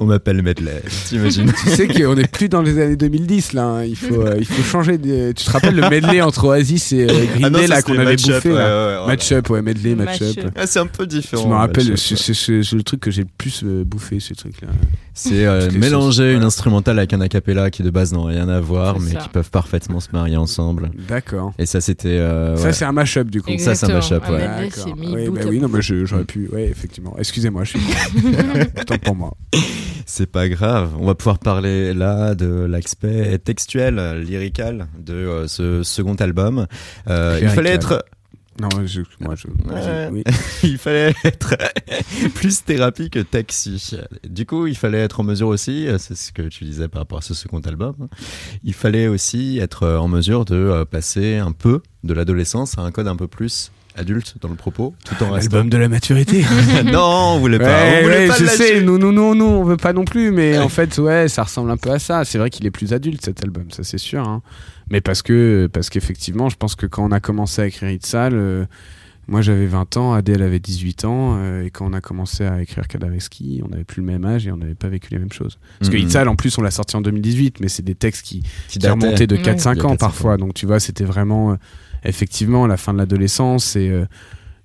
[0.00, 0.82] On m'appelle Medley.
[1.08, 3.64] T'imagines Tu sais qu'on est plus dans les années 2010 là.
[3.64, 3.84] hein.
[3.84, 4.96] Il faut, euh, il faut changer.
[4.98, 5.32] De...
[5.32, 7.92] Tu te rappelles le medley entre Oasis et euh, Green Ah non, Day là qu'on
[7.94, 8.54] avait Match-Up, bouffé là.
[8.54, 10.36] ouais, ouais, Match-up, ouais, medley, match-up.
[10.36, 10.52] Match-up.
[10.56, 11.42] Ah, c'est un peu différent.
[11.42, 13.84] Je me rappelle, Match-up, c'est c'est- c'est- c'est le truc que j'ai le plus euh,
[13.84, 14.68] bouffé, ce truc-là.
[15.14, 18.48] C'est euh, les mélanger sauces, une instrumentale avec un acapella qui de base n'ont rien
[18.48, 19.18] à voir, C'est mais ça.
[19.18, 20.90] qui peuvent parfaitement se marier ensemble.
[21.08, 21.52] D'accord.
[21.58, 22.08] Et ça, c'était.
[22.08, 22.72] euh, Ça, ouais.
[22.72, 23.50] c'est un mash-up du coup.
[23.58, 24.38] Ça, c'est un mashup, ouais.
[24.38, 24.70] D'accord.
[24.72, 26.48] c'est Oui, bah oui, non, mais j'aurais pu.
[26.52, 27.14] Ouais, effectivement.
[27.18, 27.80] Excusez-moi, je suis.
[28.80, 29.32] Autant pour moi.
[30.04, 30.90] C'est pas grave.
[30.98, 36.66] On va pouvoir parler là de l'aspect textuel, lyrical de euh, ce second album.
[37.08, 38.04] Euh, il fallait être.
[38.60, 39.46] Non, je, moi, je.
[40.10, 40.22] Oui.
[40.62, 41.56] il fallait être
[42.34, 43.96] plus thérapie que taxi.
[44.28, 47.00] Du coup, il fallait être en mesure aussi, euh, c'est ce que tu disais par
[47.00, 48.08] rapport à ce second album, hein,
[48.62, 52.82] il fallait aussi être euh, en mesure de euh, passer un peu de l'adolescence à
[52.82, 55.56] un code un peu plus adulte dans le propos, tout en restant...
[55.56, 56.44] Album de la maturité.
[56.84, 57.66] non, on voulait pas.
[57.66, 60.04] Ouais, on voulait ouais, pas je sais, nous, nous, nous, nous, on veut pas non
[60.04, 62.24] plus, mais en fait, ouais, ça ressemble un peu à ça.
[62.24, 64.26] C'est vrai qu'il est plus adulte cet album, ça c'est sûr.
[64.26, 64.42] hein.
[64.92, 68.34] Mais parce que, parce qu'effectivement, je pense que quand on a commencé à écrire Itzal,
[68.34, 68.66] euh,
[69.26, 72.60] moi j'avais 20 ans, Adèle avait 18 ans, euh, et quand on a commencé à
[72.60, 75.32] écrire Kadaveski, on n'avait plus le même âge et on n'avait pas vécu les mêmes
[75.32, 75.58] choses.
[75.78, 76.02] Parce que Mhm.
[76.04, 79.26] Itzal, en plus, on l'a sorti en 2018, mais c'est des textes qui, Qui remontaient
[79.26, 79.42] de Ouais.
[79.42, 80.36] 4-5 Il y a ans 4-5 parfois.
[80.36, 81.56] Donc tu vois, c'était vraiment, euh,
[82.04, 84.04] effectivement, la fin de l'adolescence et euh,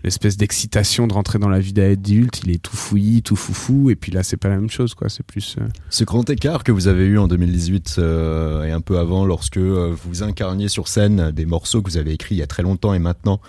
[0.03, 2.41] l'espèce d'excitation de rentrer dans la vie d'adulte.
[2.43, 3.89] Il est tout fouillis, tout foufou.
[3.89, 5.09] Et puis là, c'est pas la même chose, quoi.
[5.09, 5.55] C'est plus.
[5.59, 9.25] euh, Ce grand écart que vous avez eu en 2018 euh, et un peu avant,
[9.25, 12.47] lorsque euh, vous incarniez sur scène des morceaux que vous avez écrits il y a
[12.47, 13.41] très longtemps et maintenant,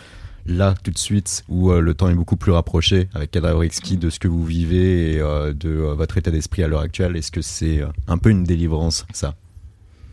[0.47, 4.09] là, tout de suite, où le temps est beaucoup plus rapproché avec Cadavre Exquis de
[4.09, 7.83] ce que vous vivez et de votre état d'esprit à l'heure actuelle, est-ce que c'est
[8.07, 9.35] un peu une délivrance, ça?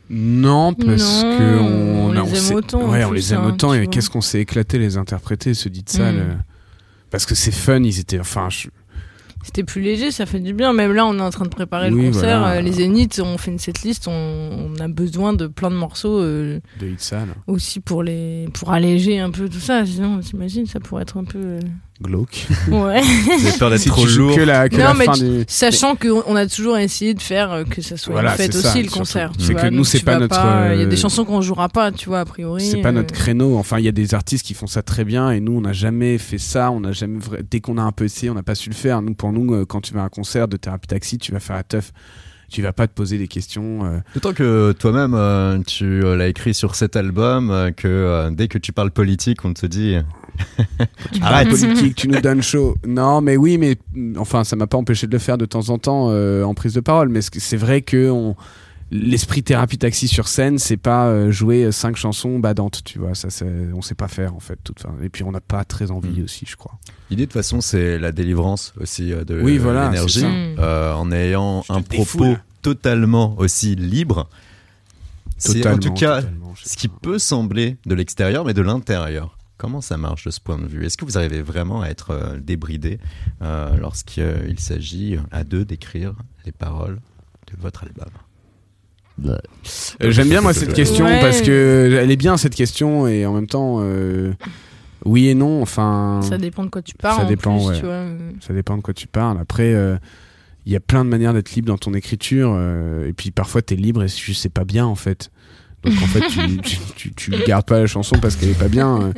[0.09, 3.47] Non, parce Non, que on on, les on aime autant, Ouais, on les aime hein,
[3.49, 3.73] autant.
[3.73, 6.11] Et qu'est-ce qu'on s'est éclaté les interpréter, ce dit ça.
[6.11, 6.15] Mm.
[6.17, 6.23] le-
[7.11, 7.81] parce que c'est fun.
[7.83, 8.67] Ils étaient, enfin, je-
[9.43, 10.73] C'était plus léger, ça fait du bien.
[10.73, 12.39] Même là, on est en train de préparer le concert.
[12.39, 12.55] voilà.
[12.55, 14.07] euh, les Zéniths, on fait une setlist.
[14.07, 18.47] On, on a besoin de plein de morceaux euh, de hit sale, aussi pour les
[18.53, 19.85] pour alléger un peu tout ça.
[19.85, 21.39] Sinon, t'imagines, ça pourrait être un peu.
[21.39, 21.59] euh,
[22.01, 22.47] glauque.
[22.69, 22.97] Ouais.
[23.01, 25.45] Avez peur d'être Si trop lourd que la, que Non, la mais fin tu- du.
[25.47, 28.53] Sachant qu'on on a toujours essayé de faire euh, que ça soit Voilà, une fête
[28.53, 29.31] ça, aussi le concert.
[29.37, 31.23] tu C'est vois, que nous, c'est pas notre, pas- Il y a euh, des chansons
[31.25, 32.65] qu'on jouera pas, tu vois, a priori.
[32.65, 33.57] C'est pas euh, notre créneau.
[33.57, 35.73] Enfin, il y a des artistes qui font ça très bien et nous, on n'a
[35.73, 36.71] jamais fait ça.
[36.71, 39.01] On n'a jamais dès qu'on a un peu essayé, on n'a pas su le faire.
[39.01, 41.39] Nous, pour nous, euh, quand tu vas à un concert de thérapie taxi, tu vas
[41.39, 41.91] faire la teuf.
[42.51, 43.85] Tu vas pas te poser des questions.
[43.85, 48.29] euh, D'autant que toi-même, euh, tu euh, l'as écrit sur cet album, euh, que euh,
[48.31, 49.97] dès que tu parles politique, on te dit
[51.21, 51.49] Arrête arrête.
[51.49, 52.75] politique, tu nous donnes chaud.
[52.85, 53.77] Non, mais oui, mais
[54.17, 56.73] enfin, ça m'a pas empêché de le faire de temps en temps euh, en prise
[56.73, 57.09] de parole.
[57.09, 58.35] Mais c'est vrai que on-
[58.91, 63.15] l'esprit thérapie taxi sur scène, c'est pas euh, jouer cinq chansons badantes, tu vois.
[63.15, 64.59] Ça, c'est- on sait pas faire en fait.
[64.63, 64.93] Toute fin.
[65.03, 66.23] Et puis on n'a pas très envie Mm.
[66.25, 66.77] aussi, je crois.
[67.09, 71.11] L'idée de toute façon, c'est la délivrance aussi euh, de Oui, voilà, l'énergie, euh, en
[71.11, 74.29] ayant Je un propos totalement aussi libre.
[75.37, 76.21] C'est en tout cas
[76.63, 79.34] ce qui peut sembler de l'extérieur, mais de l'intérieur.
[79.57, 80.85] Comment ça marche de ce point de vue?
[80.85, 82.99] Est-ce que vous arrivez vraiment à être euh, débridé
[83.41, 86.13] euh, lorsqu'il s'agit à deux d'écrire
[86.45, 86.99] les paroles
[87.51, 88.09] de votre album?
[89.23, 89.37] Euh,
[90.11, 91.21] J'aime bien moi cette question Ouais.
[91.21, 94.33] parce que elle est bien cette question et en même temps euh,
[95.05, 95.61] oui et non.
[95.61, 97.15] Enfin, Ça dépend de quoi tu parles.
[97.19, 97.79] Ça en dépend, plus, ouais.
[97.79, 97.93] tu vois.
[97.93, 98.31] euh.
[98.41, 99.39] ça dépend de quoi tu parles.
[99.39, 99.95] Après, euh,
[100.65, 103.61] il y a plein de manières d'être libre dans ton écriture euh, et puis parfois
[103.61, 105.31] t'es libre et juste c'est pas bien en fait.
[105.83, 108.67] Donc en fait tu, tu, tu, tu gardes pas la chanson parce qu'elle est pas
[108.69, 109.01] bien.
[109.01, 109.13] euh.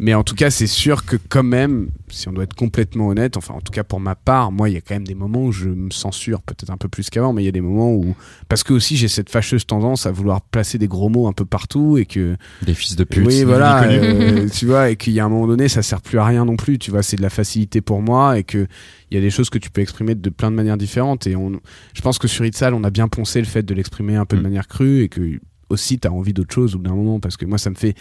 [0.00, 3.36] Mais en tout cas, c'est sûr que quand même, si on doit être complètement honnête,
[3.36, 5.44] enfin en tout cas pour ma part, moi il y a quand même des moments
[5.44, 7.92] où je me censure peut-être un peu plus qu'avant, mais il y a des moments
[7.92, 8.16] où
[8.48, 11.44] parce que aussi j'ai cette fâcheuse tendance à vouloir placer des gros mots un peu
[11.44, 13.24] partout et que Des fils de pute.
[13.24, 16.18] oui voilà, euh, tu vois et qu'il y a un moment donné ça sert plus
[16.18, 18.66] à rien non plus, tu vois, c'est de la facilité pour moi et que
[19.12, 21.36] il y a des choses que tu peux exprimer de plein de manières différentes et
[21.36, 21.60] on
[21.94, 24.34] je pense que sur Itzal, on a bien poncé le fait de l'exprimer un peu
[24.34, 24.44] de Mm.
[24.44, 25.38] manière crue et que
[25.74, 27.74] aussi tu as envie d'autre chose au bout d'un moment parce que moi ça me
[27.74, 27.94] fait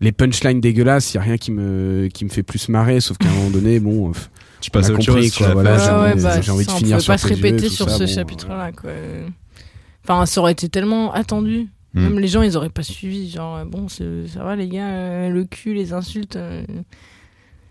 [0.00, 3.16] les punchlines dégueulasses, il y a rien qui me qui me fait plus marrer sauf
[3.18, 4.12] qu'à un moment donné bon euh,
[4.60, 5.36] tu passes a à autre compris, chose.
[5.36, 7.98] quoi, voilà, Ouais, ouais, bah, j'ai envie de finir sur pas se répéter sur ça,
[7.98, 8.72] ce bon, chapitre-là.
[8.72, 8.90] quoi.
[10.02, 11.68] Enfin, ça aurait été tellement attendu.
[11.94, 12.02] Hmm.
[12.02, 13.30] Même les gens, ils auraient pas suivi.
[13.30, 16.36] Genre, euh, bon, c'est- ça va, les gars, euh, le cul, les insultes.
[16.36, 16.62] euh,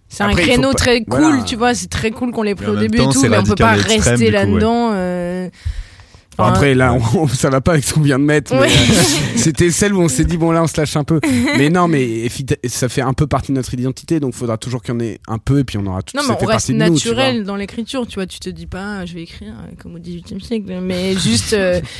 [0.07, 1.43] C'est un créneau pas- très cool, voilà.
[1.43, 1.73] tu vois.
[1.73, 3.55] C'est très cool qu'on l'ait pris Mais au début temps, et tout, mais on peut
[3.55, 4.31] pas rester ouais.
[4.31, 4.91] là-dedans.
[4.93, 5.49] euh,
[6.37, 8.53] Bon, après, là, on- ça va pas avec ce qu'on vient de mettre.
[8.53, 8.67] Ouais.
[8.67, 9.03] euh,
[9.35, 11.19] C'était celle où on s'est dit, bon, là, on se lâche un peu.
[11.57, 12.27] Mais non, mais
[12.65, 15.19] ça fait un peu partie de notre identité, donc faudra toujours qu'il y en ait
[15.27, 17.55] un peu, et puis on aura tout Non, mais fait on reste nous, naturel dans
[17.55, 18.25] l'écriture, tu vois.
[18.25, 21.53] Tu te dis pas, je vais écrire euh, comme au 18 e siècle, mais juste.
[21.53, 21.79] euh,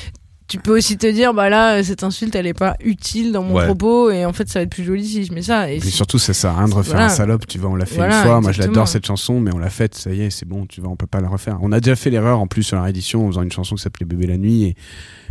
[0.48, 3.56] Tu peux aussi te dire, bah là, cette insulte, elle est pas utile dans mon
[3.56, 3.66] Ouais.
[3.66, 5.72] propos, et en fait, ça va être plus joli si je mets ça.
[5.72, 7.06] Et Et surtout, ça sert à rien de refaire Voilà.
[7.08, 8.42] un salope, tu vois, on l'a fait Voilà, une fois.
[8.42, 10.82] Moi, je l'adore cette chanson, mais on l'a faite, ça y est, c'est bon, tu
[10.82, 11.58] vois, on peut pas la refaire.
[11.62, 13.82] On a déjà fait l'erreur en plus sur la réédition en faisant une chanson qui
[13.82, 14.76] s'appelait Bébé la nuit, et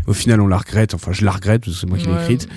[0.07, 0.95] au final, on la regrette.
[0.95, 2.23] Enfin, je la regrette parce que c'est moi qui l'ai Ouais.
[2.23, 2.49] écrite.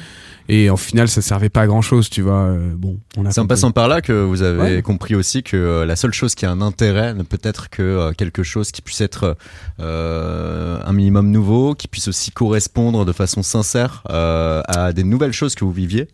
[0.47, 2.43] Et au final, ça servait pas à grand chose, tu vois.
[2.43, 2.99] euh, bon,
[3.31, 4.81] C'est en passant par là que vous avez Ouais.
[4.83, 7.81] compris aussi que euh, la seule chose qui a un intérêt ne peut être que
[7.81, 9.37] euh, quelque chose qui puisse être
[9.79, 15.33] euh, un minimum nouveau, qui puisse aussi correspondre de façon sincère euh, à des nouvelles
[15.33, 16.07] choses que vous viviez,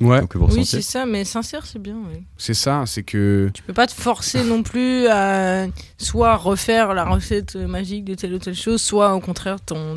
[0.00, 1.96] Ouais, donc Oui, c'est ça, mais sincère, c'est bien.
[1.96, 2.22] ouais.
[2.36, 3.50] c'est ça, c'est que.
[3.52, 5.66] Tu peux pas te forcer non plus à
[5.98, 9.96] soit refaire la recette magique de telle ou telle chose, soit au contraire t'en,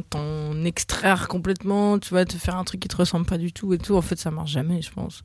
[0.66, 3.78] extraire complètement, tu vas te faire un truc qui te ressemble pas du tout et
[3.78, 3.96] tout.
[3.96, 5.24] En fait, ça marche jamais, je pense.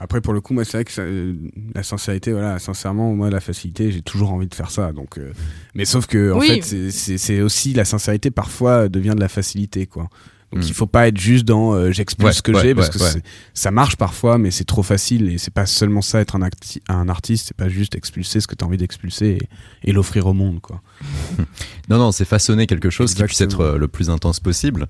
[0.00, 1.34] Après, pour le coup, moi, c'est vrai que ça- euh,
[1.74, 4.92] la sincérité, voilà, sincèrement, moi, la facilité, j'ai toujours envie de faire ça.
[4.92, 5.32] Donc, euh,
[5.74, 6.60] mais sauf que, en Oui.
[6.62, 10.08] fait, c'est- aussi la sincérité parfois devient de la facilité, quoi.
[10.52, 10.66] Donc, Mm.
[10.66, 13.20] il faut pas être juste dans euh, j'expulse Ouais, ce que ouais, j'ai parce ouais,
[13.20, 16.40] que ça marche parfois, mais c'est trop facile et c'est pas seulement ça être un,
[16.40, 19.38] acti- un artiste, c'est pas juste expulser ce que tu as envie d'expulser
[19.84, 20.80] et, et l'offrir au monde, quoi.
[21.90, 24.86] Non, non, c'est façonner quelque chose qui puisse être euh, le plus intense possible,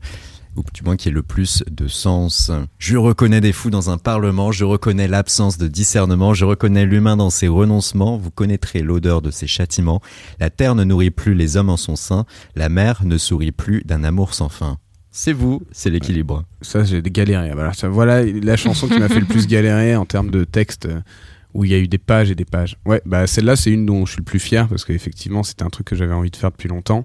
[0.56, 2.50] ou du moins qui ait le plus de sens.
[2.78, 7.16] Je reconnais des fous dans un parlement, je reconnais l'absence de discernement, je reconnais l'humain
[7.16, 10.00] dans ses renoncements, vous connaîtrez l'odeur de ses châtiments.
[10.40, 13.82] La terre ne nourrit plus les hommes en son sein, la mer ne sourit plus
[13.84, 14.78] d'un amour sans fin.
[15.20, 16.44] C'est vous, c'est l'équilibre.
[16.62, 17.50] Ça, j'ai galéré.
[17.52, 20.86] Voilà, ça, voilà la chanson qui m'a fait le plus galérer en termes de texte,
[20.86, 21.00] euh,
[21.54, 22.76] où il y a eu des pages et des pages.
[22.86, 25.70] Ouais, bah celle-là, c'est une dont je suis le plus fier parce qu'effectivement, c'était un
[25.70, 27.04] truc que j'avais envie de faire depuis longtemps,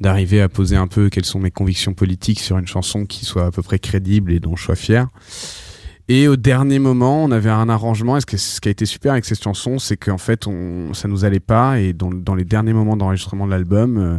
[0.00, 3.46] d'arriver à poser un peu quelles sont mes convictions politiques sur une chanson qui soit
[3.46, 5.06] à peu près crédible et dont je sois fier.
[6.10, 8.16] Et au dernier moment, on avait un arrangement.
[8.16, 11.26] Et ce, qui a été super avec cette chanson, c'est qu'en fait, on, ça nous
[11.26, 11.80] allait pas.
[11.80, 14.18] Et dans, les derniers moments d'enregistrement de l'album, euh,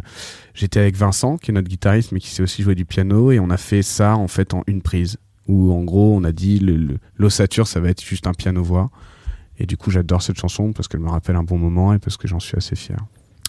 [0.54, 3.32] j'étais avec Vincent, qui est notre guitariste, mais qui sait aussi jouer du piano.
[3.32, 5.17] Et on a fait ça, en fait, en une prise.
[5.47, 6.63] Où, en gros, on a dit,
[7.17, 8.91] l'ossature, ça va être juste un piano-voix.
[9.58, 12.17] Et du coup, j'adore cette chanson parce qu'elle me rappelle un bon moment et parce
[12.17, 12.99] que j'en suis assez fier.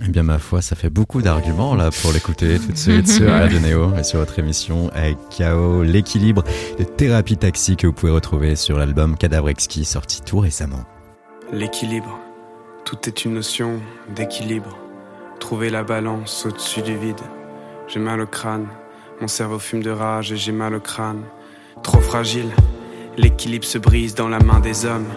[0.03, 3.31] Eh bien, ma foi, ça fait beaucoup d'arguments là pour l'écouter tout de suite sur
[3.31, 6.43] Radio Néo et sur votre émission avec KO, l'équilibre
[6.79, 10.85] de thérapie taxi que vous pouvez retrouver sur l'album Cadavre Exquis sorti tout récemment.
[11.53, 12.19] L'équilibre.
[12.87, 13.79] Tout est une notion
[14.17, 14.79] d'équilibre.
[15.39, 17.21] Trouver la balance au-dessus du vide.
[17.87, 18.69] J'ai mal au crâne,
[19.21, 21.23] mon cerveau fume de rage et j'ai mal au crâne.
[21.83, 22.49] Trop fragile,
[23.19, 25.09] l'équilibre se brise dans la main des hommes.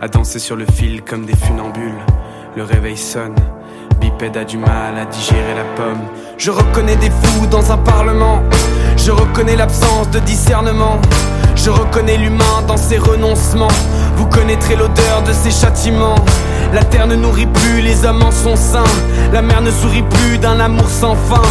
[0.00, 1.94] À danser sur le fil comme des funambules.
[2.56, 3.34] Le réveil sonne,
[3.94, 6.02] bipède a du mal à digérer la pomme.
[6.38, 8.42] Je reconnais des fous dans un parlement.
[8.96, 10.98] Je reconnais l'absence de discernement.
[11.56, 13.68] Je reconnais l'humain dans ses renoncements.
[14.16, 16.16] Vous connaîtrez l'odeur de ses châtiments.
[16.72, 18.84] La terre ne nourrit plus les hommes en son sein.
[19.32, 21.42] La mer ne sourit plus d'un amour sans fin.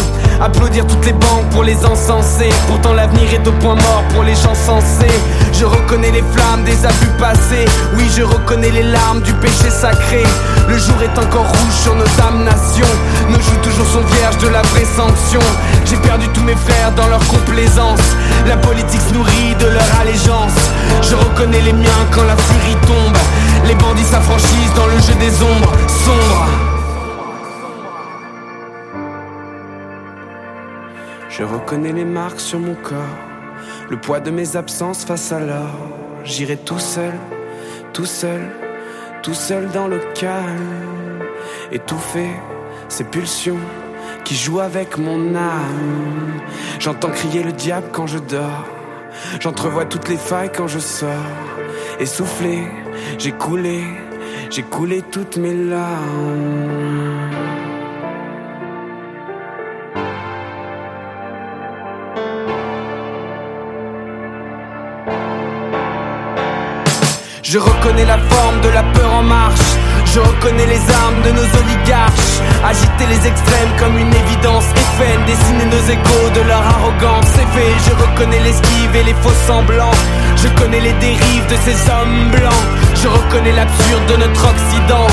[0.41, 2.49] Applaudir toutes les banques pour les insensés.
[2.67, 5.19] Pourtant l'avenir est au point mort pour les gens sensés.
[5.53, 7.65] Je reconnais les flammes des abus passés.
[7.95, 10.23] Oui, je reconnais les larmes du péché sacré.
[10.67, 12.93] Le jour est encore rouge sur nos damnations.
[13.29, 15.41] Nos joues toujours sont vierges de la vraie sanction.
[15.85, 18.01] J'ai perdu tous mes frères dans leur complaisance.
[18.47, 20.57] La politique se nourrit de leur allégeance.
[21.01, 23.17] Je reconnais les miens quand la furie tombe.
[23.67, 26.72] Les bandits s'affranchissent dans le jeu des ombres sombres.
[31.35, 33.17] Je reconnais les marques sur mon corps,
[33.89, 35.79] le poids de mes absences face à l'or.
[36.23, 37.13] J'irai tout seul,
[37.91, 38.51] tout seul,
[39.23, 41.23] tout seul dans le calme,
[41.71, 42.27] étouffé
[42.87, 43.57] ces pulsions
[44.23, 46.39] qui jouent avec mon âme.
[46.79, 48.67] J'entends crier le diable quand je dors,
[49.39, 51.09] j'entrevois toutes les failles quand je sors.
[51.99, 52.67] Essoufflé,
[53.17, 53.81] j'ai coulé,
[54.51, 57.22] j'ai coulé toutes mes larmes.
[67.53, 69.77] Je reconnais la forme de la peur en marche.
[70.05, 72.41] Je reconnais les armes de nos oligarches.
[72.65, 74.65] Agiter les extrêmes comme une évidence.
[74.97, 77.27] FN, dessiner nos égaux de leur arrogance.
[77.35, 79.93] C'est fait, je reconnais l'esquive et les faux semblants.
[80.35, 82.65] Je connais les dérives de ces hommes blancs.
[82.95, 85.07] Je reconnais l'absurde de notre Occident.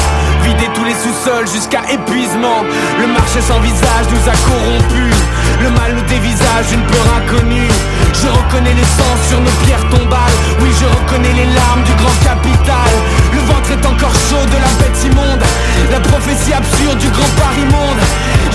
[0.44, 2.64] Vider tous les sous-sols jusqu'à épuisement.
[3.00, 5.20] Le marché sans visage nous a corrompus.
[5.62, 7.68] Le mal nous dévisage une peur inconnue.
[8.14, 10.38] Je reconnais les sangs sur nos pierres tombales.
[10.60, 12.90] Oui, je reconnais les larmes du grand capital.
[13.32, 15.44] Le ventre est encore chaud de la bête immonde.
[15.90, 18.00] La prophétie absurde du grand Paris monde.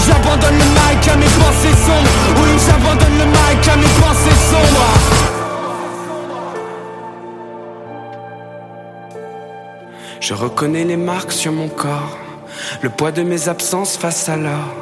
[0.06, 2.14] J'abandonne le mic à mes pensées sombres.
[2.42, 5.35] Oui, j'abandonne le mic à mes pensées sombres.
[10.28, 12.18] Je reconnais les marques sur mon corps,
[12.82, 14.74] le poids de mes absences face à l'or.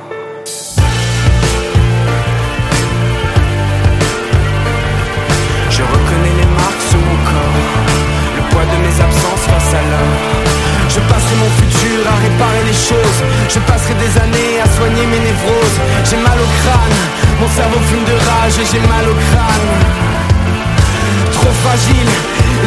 [5.69, 7.60] Je reconnais les marques sur mon corps,
[8.38, 10.15] le poids de mes absences face à l'or.
[10.88, 15.19] Je passerai mon futur à réparer les choses, je passerai des années à soigner mes
[15.27, 15.79] névroses.
[16.08, 16.99] J'ai mal au crâne,
[17.41, 19.71] mon cerveau fume de rage et j'ai mal au crâne.
[21.34, 22.12] Trop fragile,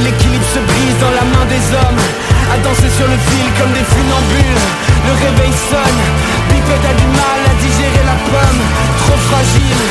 [0.05, 2.05] l'équilibre se brise dans la main des hommes.
[2.53, 4.61] À danser sur le fil comme des funambules.
[5.07, 6.03] Le réveil sonne,
[6.49, 8.63] bipède a du mal à digérer la pomme.
[9.05, 9.83] Trop fragile,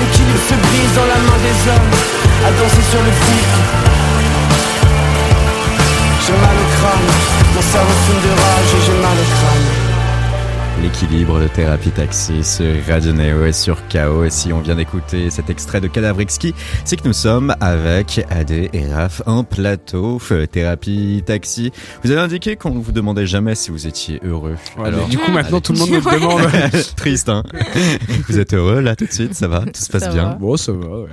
[0.00, 1.92] l'équilibre se brise dans la main des hommes.
[2.46, 3.46] À danser sur le fil.
[6.24, 7.08] J'ai mal au crâne,
[7.54, 8.32] mon cerveau fume de
[11.00, 14.24] L'équilibre de thérapie taxi sur Radio Neo et sur KO.
[14.24, 18.26] Et si on vient d'écouter cet extrait de Cadavre Exquis, c'est que nous sommes avec
[18.30, 21.70] Adé et Raph en plateau thérapie taxi.
[22.02, 24.56] Vous avez indiqué qu'on ne vous demandait jamais si vous étiez heureux.
[24.76, 26.14] Ouais, mais du coup, maintenant, tout le monde me Ouais.
[26.18, 26.42] demande.
[26.96, 27.44] Triste, hein
[28.28, 29.60] Vous êtes heureux là tout de suite Ça va?
[29.60, 30.24] Tout se passe Ça bien?
[30.30, 30.34] va.
[30.34, 31.08] Bon, ça va, ouais.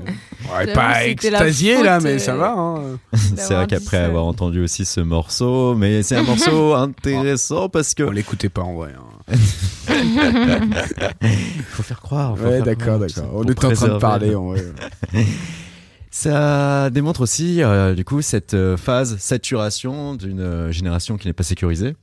[0.57, 2.53] Ouais, pas extasié là, mais euh, ça va.
[2.57, 2.97] Hein.
[3.37, 8.01] C'est vrai qu'après avoir entendu aussi ce morceau, mais c'est un morceau intéressant parce que
[8.03, 8.89] On l'écoutait pas en vrai.
[8.97, 9.35] hein.
[9.89, 12.37] il faut faire croire.
[12.37, 13.31] faut Ouais, d'accord, d'accord.
[13.33, 14.35] On était en train de parler.
[16.11, 21.33] Ça démontre aussi, euh, du coup, cette euh, phase saturation d'une euh, génération qui n'est
[21.33, 21.97] pas sécurisée,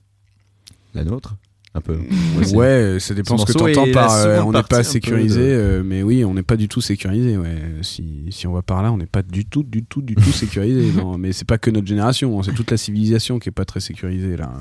[0.95, 1.35] la nôtre,
[1.75, 1.97] un peu.
[2.53, 5.45] Ouais, ça dépend ce que morceau t'entends est par euh, on n'est pas sécurisé, de-
[5.47, 7.39] euh, mais oui, on n'est pas du tout sécurisé.
[7.39, 7.57] Ouais.
[7.81, 10.33] Si, si on va par là, on n'est pas du tout, du tout, du tout
[10.33, 10.93] sécurisé.
[10.93, 13.65] Non, mais c'est pas que notre génération, hein, c'est toute la civilisation qui est pas
[13.65, 14.53] très sécurisée là.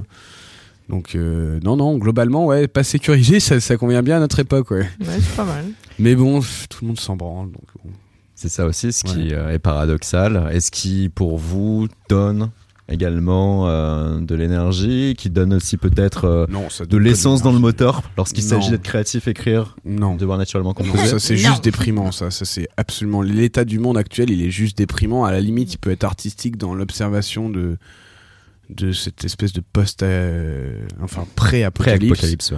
[0.89, 4.71] Donc euh, non, non, globalement, ouais, pas sécurisé, ça, ça convient bien à notre époque,
[4.71, 4.89] ouais.
[4.99, 5.65] Ouais, c'est pas mal.
[5.99, 7.47] Mais bon, tout le monde s'en branle.
[7.51, 7.91] Donc, bon.
[8.35, 10.49] C'est ça aussi ce qui euh, est paradoxal.
[10.51, 12.49] Et ce qui, pour vous, donne
[12.89, 18.01] également euh, de l'énergie, qui donne aussi peut-être euh, Non, de l'essence dans le moteur
[18.17, 18.71] lorsqu'il s'agit Non.
[18.71, 20.15] d'être créatif, écrire, Non.
[20.15, 21.05] devoir naturellement Non, composer.
[21.07, 21.39] ça c'est Non.
[21.51, 22.31] juste déprimant, ça.
[22.31, 24.29] Ça c'est absolument l'état du monde actuel.
[24.31, 25.23] Il est juste déprimant.
[25.23, 27.77] À la limite, il peut être artistique dans l'observation de
[28.75, 32.07] de cette espèce de post, euh, enfin pré-apocalypse.
[32.19, 32.57] Pré-apocalypse, ouais.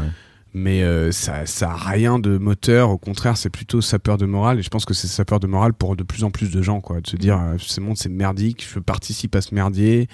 [0.55, 2.91] Mais euh, ça, ça a rien de moteur.
[2.91, 4.59] Au contraire, c'est plutôt sapeur de morale.
[4.59, 6.79] Et je pense que c'est sapeur de morale pour de plus en plus de gens,
[6.79, 7.01] quoi.
[7.01, 8.63] De se dire, euh, ce monde c'est merdique.
[8.71, 10.07] Je participe à ce merdier.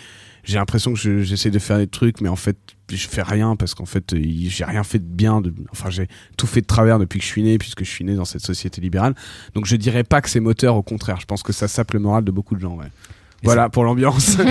[0.45, 2.55] J'ai l'impression que je- j'essaie de faire des trucs, mais en fait,
[2.89, 5.41] je fais rien parce qu'en fait, j'ai rien fait de bien.
[5.41, 5.53] De...
[5.73, 8.15] Enfin, j'ai tout fait de travers depuis que je suis né, puisque je suis né
[8.15, 9.15] dans cette société libérale.
[9.55, 10.77] Donc, je dirais pas que c'est moteur.
[10.77, 12.77] Au contraire, je pense que ça sape le moral de beaucoup de gens.
[12.77, 12.87] Ouais.
[13.43, 14.37] Voilà pour l'ambiance.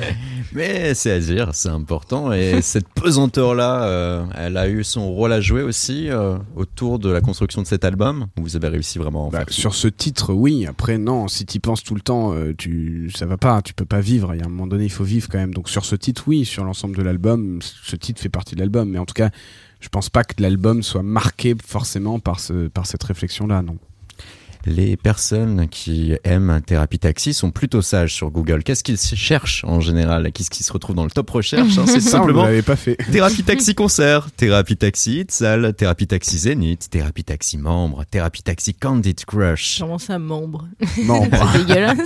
[0.54, 2.32] Mais c'est à dire, c'est important.
[2.32, 7.10] Et cette pesanteur-là, euh, elle a eu son rôle à jouer aussi euh, autour de
[7.10, 8.26] la construction de cet album.
[8.36, 9.50] Vous avez réussi vraiment à en Bah, faire.
[9.52, 10.66] sur ce titre, oui.
[10.66, 11.26] Après, non.
[11.28, 13.62] Si tu penses tout le temps, euh, tu, ça va pas.
[13.62, 14.34] Tu peux pas vivre.
[14.34, 15.54] Il y a un moment donné, il faut vivre quand même.
[15.54, 16.44] Donc sur ce titre, oui.
[16.44, 18.90] Sur l'ensemble de l'album, ce titre fait partie de l'album.
[18.90, 19.30] Mais en tout cas,
[19.80, 23.78] je pense pas que l'album soit marqué forcément par ce, par cette réflexion-là, non.
[24.64, 28.62] Les personnes qui aiment Thérapie Taxi sont plutôt sages sur Google.
[28.62, 30.30] Qu'est-ce qu'ils cherchent en général?
[30.32, 31.84] Qu'est-ce qui se retrouve dans le top recherche hein?
[31.86, 32.96] C'est on simplement l'avait pas fait.
[33.12, 39.24] Thérapie Taxi concert, Thérapie Taxi Itzal, Thérapie Taxi Zénith, Thérapie Taxi membre, Thérapie Taxi Candid
[39.24, 39.78] Crush.
[39.80, 40.68] Comment ça, membre?
[41.04, 41.22] Non.
[41.52, 41.98] C'est dégueulasse.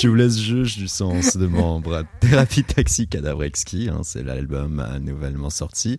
[0.00, 2.04] Je vous laisse juge du sens de membre.
[2.20, 5.98] Thérapie Taxi Cadavre Exquis, hein, c'est l'album euh, nouvellement sorti.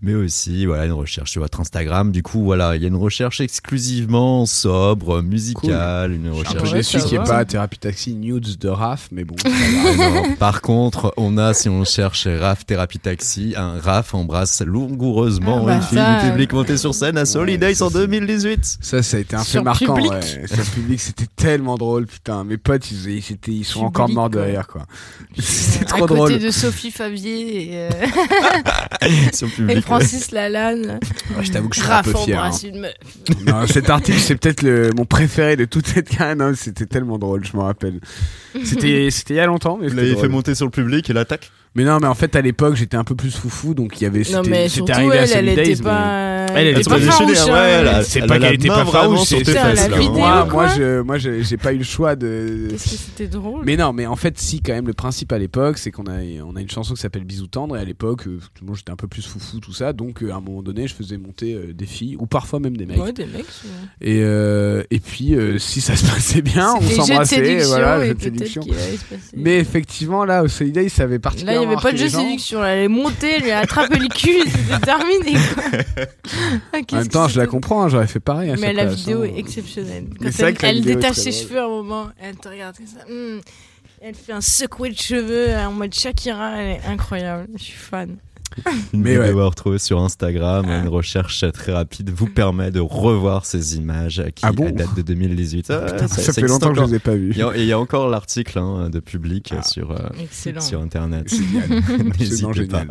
[0.00, 2.10] Mais aussi, voilà, une recherche sur votre Instagram.
[2.10, 4.13] Du coup, voilà, il y a une recherche exclusivement
[4.46, 6.62] sobre, musicale, une je suis un recherche.
[6.62, 7.34] peu Ouais, déçu ça qu'il n'y ait va.
[7.38, 9.34] pas Thérapie Taxi Nudes de Raph, mais bon.
[10.00, 15.60] Alors, par contre, on a, si on cherche Raph Thérapie Taxi, un Raph embrasse langoureusement
[15.62, 17.98] Ah bah une fille ça, du public montée sur scène à Solidays ça, en c'est-
[17.98, 18.76] 2018.
[18.80, 19.94] Ça, ça a été un fait Sur marquant.
[19.94, 20.12] public.
[20.12, 20.46] Ouais.
[20.46, 22.44] Sur public, c'était tellement drôle, putain.
[22.44, 24.44] Mes potes, ils, ils, étaient- ils sont Public, encore morts de quoi.
[24.46, 24.82] rire, quoi.
[25.38, 26.38] C'était trop à côté drôle.
[26.38, 27.88] de Sophie Favier et, euh,
[29.32, 29.80] Sur et public.
[29.84, 31.00] Francis Lalanne.
[31.36, 32.38] Ouais, je t'avoue que je suis un Raph peu fier.
[32.38, 32.46] hein.
[32.46, 32.94] embrasse une meuf.
[33.46, 36.36] Non, cet article, c'est peut-être le, mon préféré de toute cette carrière.
[36.36, 38.00] Non, c'était tellement drôle, je me rappelle.
[38.64, 40.22] C'était, c'était il y a longtemps, mais Vous l'avez drôle.
[40.22, 41.50] fait monter sur le public et l'attaque?
[41.76, 44.06] Mais non, mais en fait, à l'époque, j'étais un peu plus foufou, donc il y
[44.06, 45.58] avait, Non, c'était, mais c'était surtout, arrivé à elle, elle.
[46.56, 47.26] Elle, elle était pas farouche.
[47.26, 47.52] déchaînée, hein.
[47.52, 50.68] ouais, elle a- C'est Elle pas qu'elle était pas vraiment farouche, sur c'est moi, moi,
[50.68, 52.68] je, moi, j'ai j'ai pas eu le choix de.
[52.70, 53.62] Qu'est-ce que c'était drôle.
[53.64, 56.18] Mais non, mais en fait, si quand même le principe à l'époque, c'est qu'on a,
[56.46, 58.96] on a une chanson qui s'appelle Bisous tendre et à l'époque, euh, moi j'étais un
[58.96, 61.72] peu plus foufou tout ça, donc euh, à un moment donné, je faisais monter euh,
[61.74, 63.02] des filles ou parfois même des mecs.
[63.02, 63.46] Ouais, des mecs.
[64.00, 67.58] Et et, et puis, euh, si ça se passait bien, on s'embrassait.
[67.64, 67.98] Voilà.
[69.36, 71.63] Mais effectivement, là, au Solidays, ça avait particulièrement.
[71.66, 72.64] N'y avait pas de jeu séduction.
[72.64, 75.32] Elle est montée, elle lui a attrapé le cul, c'était terminé.
[75.54, 75.64] Quoi.
[76.72, 78.50] Ah, En même temps, je la comprends, hein, j'aurais fait pareil.
[78.50, 79.26] À Mais la place, vidéo hein.
[79.34, 80.06] est exceptionnelle.
[80.20, 83.00] Quand elle, détache ses cheveux à un moment, elle te regarde comme ça.
[83.08, 83.40] hum,
[84.00, 87.46] Elle fait un secoué de cheveux en mode Shakira, elle est incroyable.
[87.56, 88.16] Je suis fan.
[88.92, 89.42] Une Mais vidéo ouais.
[89.42, 94.44] à retrouver sur Instagram, une recherche très rapide vous permet de revoir ces images qui
[94.46, 95.70] Ah bon datent de 2018.
[95.70, 97.30] Ah, Putain, ça- fait longtemps que je les ai pas vus.
[97.32, 99.62] Il y a- et il y a encore l'article hein, de public Ah.
[99.62, 100.60] sur, euh, Excellent.
[100.60, 101.32] sur Internet.
[102.18, 102.84] N'hésitez pas.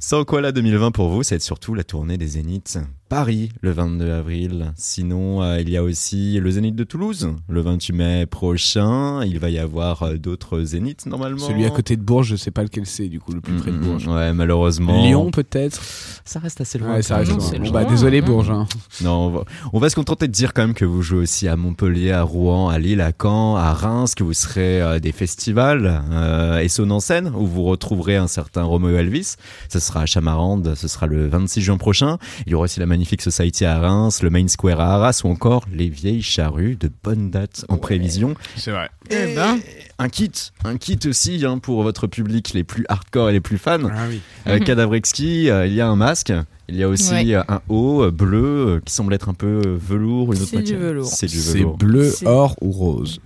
[0.00, 2.78] Sans quoi la 2020 pour vous, c'est surtout la tournée des Zéniths.
[3.08, 4.72] Paris le 22 avril.
[4.76, 9.22] Sinon, euh, il y a aussi le Zénith de Toulouse le 28 mai prochain.
[9.24, 11.38] Il va y avoir euh, d'autres Zéniths normalement.
[11.38, 13.70] Celui à côté de Bourges, je sais pas lequel c'est, du coup, le plus près
[13.70, 14.08] de Bourges.
[14.08, 14.63] Ouais, malheureusement.
[15.02, 15.80] Lyon, peut-être
[16.24, 16.94] Ça reste assez loin.
[16.94, 17.38] Ouais, ça quand reste même.
[17.38, 17.50] non, loin.
[17.52, 18.20] c'est Bon, loin, bah, désolé.
[18.20, 18.50] Bourges.
[18.50, 18.66] hein.
[19.02, 21.48] Non, on va, on va se contenter de dire quand même que vous jouez aussi
[21.48, 25.12] à Montpellier, à Rouen, à Lille, à Caen, à Reims, que vous serez à des
[25.12, 29.34] festivals euh, et en scène où vous retrouverez un certain Romeo Elvis.
[29.68, 32.18] Ce sera à Chamarande, ce sera le 26 juin prochain.
[32.46, 35.28] Il y aura aussi la Magnifique Society à Reims, le Main Square à Arras ou
[35.28, 38.34] encore les Vieilles Charrues de bonne date en prévision.
[38.56, 38.88] C'est vrai.
[39.10, 39.58] Eh ben.
[39.98, 40.30] Un kit,
[40.64, 43.78] un kit aussi hein, pour votre public les plus hardcore et les plus fans.
[43.90, 44.20] Ah oui.
[44.48, 46.32] Euh, Cadavrexki, euh, il y a un masque.
[46.68, 47.34] Il y a aussi Ouais.
[47.36, 50.32] euh, un haut euh, bleu euh, qui semble être un peu velours.
[50.32, 50.78] Une autre C'est du matière.
[50.80, 51.06] velours.
[51.06, 51.76] C'est du C'est velours.
[51.76, 53.20] bleu, or ou rose.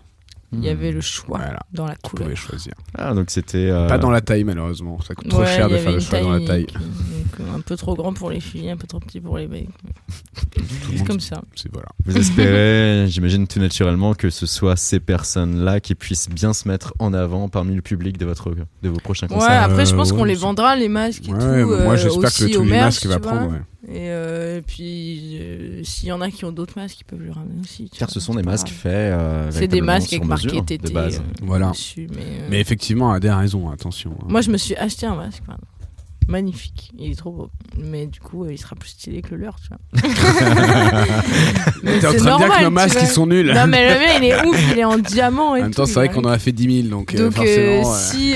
[0.53, 1.61] Il y avait le choix Voilà.
[1.73, 2.25] dans la Vous couleur.
[2.25, 2.73] pouvez choisir.
[2.97, 3.69] Ah, donc c'était.
[3.71, 4.99] euh, Pas dans la taille, malheureusement.
[5.07, 6.67] Ça coûte trop cher de faire le choix dans la taille.
[6.67, 9.69] donc, un peu trop grand pour les filles, un peu trop petit pour les mecs.
[10.55, 11.43] Tout le C'est monde- comme ça.
[11.73, 11.89] Voilà.
[12.05, 16.95] Vous espérez, j'imagine tout naturellement, que ce soit ces personnes-là qui puissent bien se mettre
[16.99, 19.63] en avant parmi le public de, votre, de vos prochains Ouais, concerts.
[19.63, 21.69] après, je pense Euh, qu'on ouais, les vendra, les masques et Ouais, tout.
[21.69, 23.51] moi euh, j'espère que le au truc du merch, masque va prendre.
[23.53, 23.59] ouais.
[23.91, 27.31] Et euh, puis, euh, s'il y en a qui ont d'autres masques, ils peuvent le
[27.33, 27.89] ramener aussi.
[27.91, 28.93] tu Car vois, ce sont c'est des masques faits.
[28.93, 31.17] euh, C'est des masques sur avec marqué mesure, TT de base.
[31.19, 31.71] euh, Voilà.
[31.71, 32.07] dessus.
[32.15, 34.15] Mais, euh, Mais effectivement, Adé a raison, attention.
[34.21, 34.27] hein.
[34.29, 35.43] Moi, je me suis acheté un masque.
[35.47, 35.63] pardon.
[36.29, 37.49] Magnifique, il est trop beau.
[37.79, 39.79] Mais du coup, euh, il sera plus stylé que le leur, tu vois.
[40.03, 40.09] T'es
[42.07, 43.51] en train de c'est dire que normal, nos masques ils sont nuls.
[43.55, 45.87] Non, mais le mien, il est ouf, il est en diamant et en même temps,
[45.87, 47.95] c'est vrai qu'on en a fait 10 000, donc, Donc, euh, forcément.
[47.95, 48.35] euh, si,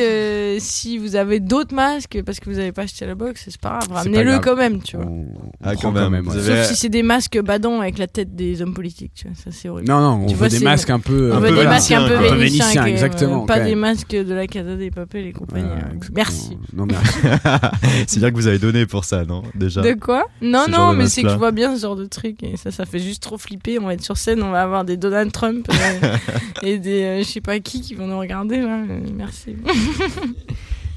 [0.52, 3.42] euh, euh, si vous avez d'autres masques parce que vous n'avez pas acheté la box,
[3.44, 5.06] c'est pas grave, ramenez-le quand même, tu vois.
[5.06, 5.26] On,
[5.62, 6.12] Ah, prend quand même.
[6.14, 6.20] ouais.
[6.22, 9.26] Vous avez- Sauf si c'est des masques badants avec la tête des hommes politiques, tu
[9.28, 9.88] vois, ça c'est horrible.
[9.88, 11.32] Non, non, on Tu veut vois, des masques un peu.
[11.34, 14.76] On veut des masques un peu vénitiens, même, exactement, Pas des masques de la Casa
[14.76, 15.64] des Papel et compagnie.
[15.64, 15.98] Ouais, hein.
[16.14, 16.56] Merci.
[16.72, 17.18] Non, merci.
[18.06, 19.80] C'est bien que vous avez donné pour ça, non Déjà.
[19.82, 20.26] De quoi?
[20.40, 22.84] Non, non, mais c'est que je vois bien ce genre de truc et ça, ça
[22.84, 23.78] fait juste trop flipper.
[23.78, 26.16] On va être sur scène, on va avoir des Donald Trump euh,
[26.62, 28.78] et des euh, je sais pas qui qui vont nous regarder là.
[28.88, 29.56] Euh, merci.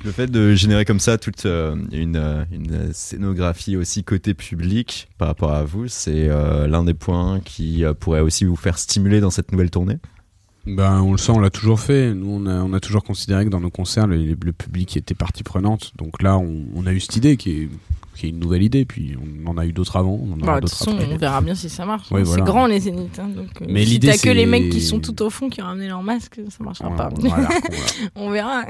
[0.05, 5.07] Le fait de générer comme ça toute euh, une, euh, une scénographie aussi côté public
[5.17, 9.19] par rapport à vous, c'est euh, l'un des points qui pourrait aussi vous faire stimuler
[9.19, 9.97] dans cette nouvelle tournée?
[10.67, 12.13] Ben, on le sent, on l'a toujours fait.
[12.13, 15.91] Nous, on a, toujours considéré que dans nos concerts, le, le public était partie prenante.
[15.95, 17.69] Donc là, on, on a eu cette idée qui est,
[18.15, 18.85] qui est une nouvelle idée.
[18.85, 20.97] Puis on en a eu d'autres avant, on en Bah, aura de toute d'autres façon,
[20.97, 21.13] après.
[21.13, 22.07] on verra bien si ça marche.
[22.11, 22.21] Hein.
[22.23, 22.25] voilà.
[22.33, 23.19] C'est grand les zéniths.
[23.19, 25.29] hein, donc, euh, Mais si l'idée, t'as que les c'est- mecs qui sont tout au
[25.29, 27.09] fond qui ont ramené leur masque, ça marchera On- pas.
[28.15, 28.63] on verra.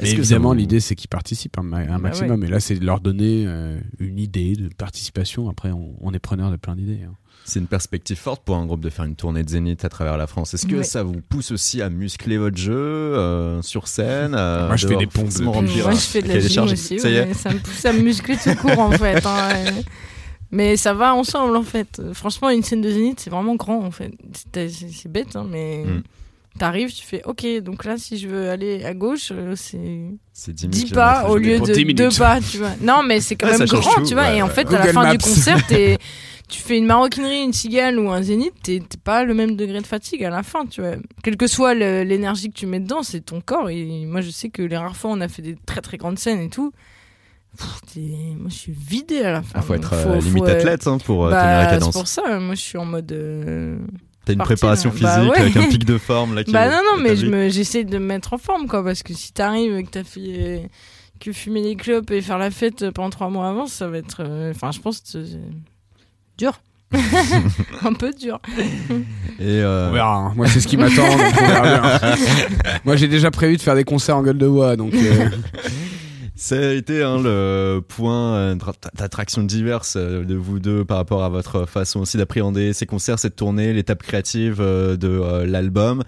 [0.00, 2.42] Mais évidemment, vous- l'idée, c'est qu'ils participent un, ma- un Bah maximum.
[2.44, 5.48] Et là, c'est de leur donner euh, une idée de participation.
[5.48, 7.00] Après, on, on est preneur de plein d'idées.
[7.06, 7.12] hein.
[7.48, 10.16] C'est une perspective forte pour un groupe de faire une tournée de zénith à travers
[10.16, 10.52] la France.
[10.54, 10.82] Est-ce que Ouais.
[10.84, 14.96] ça vous pousse aussi à muscler votre jeu euh, sur scène euh, Moi, je fais
[14.96, 16.98] des pompes remplir Moi, je fais de la gym aussi.
[16.98, 19.24] Ça ouais, me pousse à me muscler tout court en fait.
[19.24, 19.82] hein, ouais.
[20.50, 22.00] Mais ça va ensemble en fait.
[22.14, 24.12] Franchement, une scène de zénith, c'est vraiment grand en fait.
[24.52, 26.02] C'est bête, hein, mais Mm.
[26.58, 27.44] T'arrives, tu fais OK.
[27.62, 31.28] Donc là, si je veux aller à gauche, euh, c'est C'est 10 10 000 pas
[31.28, 32.18] au lieu de 10 2 minutes.
[32.18, 32.72] pas, tu vois.
[32.80, 34.24] Non, mais c'est quand Ouais, même grand, tout, tu vois.
[34.24, 35.98] ouais, et en fait, à la fin du concert, t'es-
[36.48, 39.80] tu fais une maroquinerie, une cigale ou un zénith, t'es t'es pas le même degré
[39.80, 40.92] de fatigue à la fin, tu vois.
[41.22, 43.68] Quelle que soit l'énergie que tu mets dedans, c'est ton corps.
[43.70, 46.18] Et moi, je sais que les rares fois, on a fait des très très grandes
[46.18, 46.72] scènes et tout.
[47.56, 47.96] Pff,
[48.38, 49.52] moi, je suis vidée à la fin.
[49.54, 51.92] Ah, faut être euh, limite euh, athlète hein, pour bah, tenir la c'est cadence.
[51.92, 53.10] pour ça, moi je suis en mode.
[53.12, 53.78] euh,
[54.28, 55.38] T'as une préparation physique Bah ouais.
[55.40, 57.98] avec un pic de forme là qui Bah est non, non, mais je j'essaie de
[57.98, 60.58] me mettre en forme, quoi, parce que si t'arrives et que t'as fait euh,
[61.20, 64.18] que fumer des clopes et faire la fête pendant trois mois avant, ça va être.
[64.20, 65.38] euh, Enfin, je pense que c'est
[66.38, 66.60] dur.
[67.84, 68.40] un peu dur.
[69.38, 70.14] Et euh, On verra.
[70.16, 70.32] hein.
[70.36, 71.04] Moi, c'est ce qui m'attend.
[72.84, 74.76] Moi, j'ai déjà prévu de faire des concerts en gueule de bois.
[74.76, 75.28] Donc, euh,
[76.40, 78.56] Ça a été hein, le point euh,
[78.94, 83.18] d'attraction diverse euh, de vous deux par rapport à votre façon aussi d'appréhender ces concerts,
[83.18, 86.04] cette tournée, l'étape créative euh, de l'album.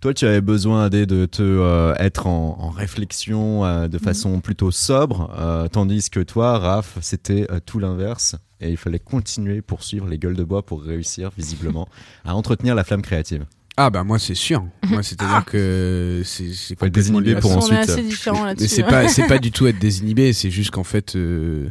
[0.00, 4.40] Toi, tu avais besoin, Adé, de te euh, être en, en réflexion euh, de façon
[4.40, 8.36] plutôt sobre, euh, tandis que toi, Raph, c'était tout l'inverse.
[8.60, 11.86] Et il fallait continuer, poursuivre les gueules de bois pour réussir, visiblement,
[12.24, 13.44] à entretenir la flamme créative.
[13.76, 14.64] Ah bah moi, c'est sûr.
[14.88, 18.62] Moi, c'est-à-dire que c'est c'est complètement désinhibé pour on ensuite, est assez euh, là-dessus.
[18.62, 18.88] Mais c'est hein.
[18.88, 20.32] pas, c'est pas du tout être désinhibé.
[20.32, 21.70] C'est juste qu'en fait, euh,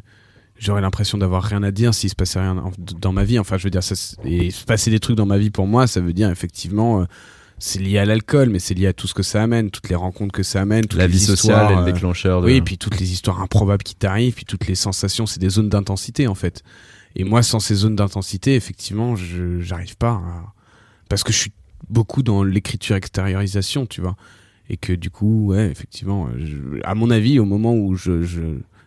[0.59, 3.39] j'aurais l'impression d'avoir rien à dire s'il se passait rien en- dans ma vie.
[3.39, 5.87] Enfin, je veux dire, ça, et se passer des trucs dans ma vie pour moi,
[5.87, 7.01] ça veut dire effectivement.
[7.01, 7.05] euh,
[7.57, 9.95] c'est lié à l'alcool, mais c'est lié à tout ce que ça amène, toutes les
[9.95, 12.47] rencontres que ça amène, toutes La vie sociale et le déclencheur de...
[12.47, 15.47] Oui, et puis toutes les histoires improbables qui t'arrivent, puis toutes les sensations, c'est des
[15.49, 16.63] zones d'intensité en fait.
[17.15, 20.53] Et moi, sans ces zones d'intensité, effectivement, je j'arrive pas à...
[21.07, 21.53] parce que je suis
[21.89, 24.15] beaucoup dans l'écriture extériorisation, tu vois,
[24.69, 28.41] et que du coup, ouais, effectivement, je- à mon avis, au moment où je, je...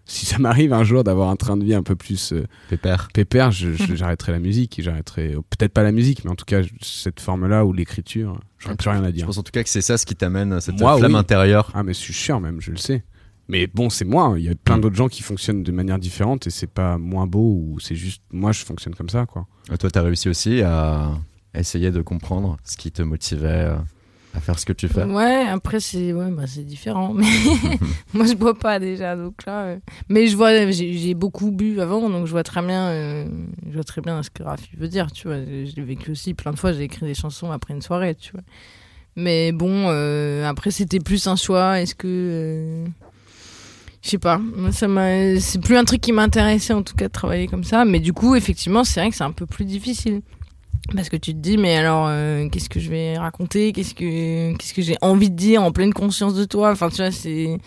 [0.05, 3.09] si ça m'arrive un jour d'avoir un train de vie un peu plus euh, Pépère.
[3.15, 6.45] pépère, je- je- j'arrêterai la musique, et j'arrêterai peut-être pas la musique, mais en tout
[6.47, 9.27] cas je- cette forme-là ou l'écriture, j'aurais plus rien à Je dire.
[9.27, 11.19] pense en tout cas que c'est ça ce qui t'amène, cette Moi, flamme oui.
[11.19, 11.71] intérieure.
[11.75, 13.05] Ah mais je suis sûr même, je le sais.
[13.51, 14.25] Mais bon, c'est moi.
[14.25, 14.37] hein.
[14.37, 14.81] Il y a plein Mm.
[14.83, 18.23] d'autres gens qui fonctionnent de manière différente et c'est pas moins beau ou c'est juste
[18.31, 19.47] moi je fonctionne comme ça quoi.
[19.73, 21.13] Et Toi, tu as réussi aussi à
[21.55, 23.77] essayer de comprendre ce qui te motivait euh,
[24.35, 25.05] à faire ce que tu fais.
[25.05, 27.13] Ouais, après c'est ouais, bah, différent.
[27.15, 27.27] Mais
[28.15, 29.65] moi je bois pas déjà, donc là.
[29.65, 29.79] euh,
[30.09, 33.27] Mais je vois, j'ai beaucoup bu avant, donc je vois très bien, euh,
[33.69, 35.11] je vois très bien ce que Rafi veut dire.
[35.13, 36.73] Tu vois, je l'ai vécu aussi plein de fois.
[36.73, 38.43] J'ai écrit des chansons après une soirée, tu vois.
[39.17, 39.89] Mais bon,
[40.45, 41.81] après c'était plus un choix.
[41.81, 42.85] Est-ce que
[44.03, 44.41] je sais pas,
[44.71, 44.87] ça
[45.41, 47.85] c'est plus un truc qui m'intéressait en tout cas de travailler comme ça.
[47.85, 50.23] Mais du coup, effectivement, c'est vrai que c'est un peu plus difficile.
[50.95, 53.73] Parce que tu te dis, mais alors, euh, qu'est-ce que je vais raconter?
[53.73, 56.71] Qu'est-ce que, qu'est-ce que j'ai envie de dire en pleine conscience de toi?
[56.73, 57.59] Enfin, tu vois, c'est.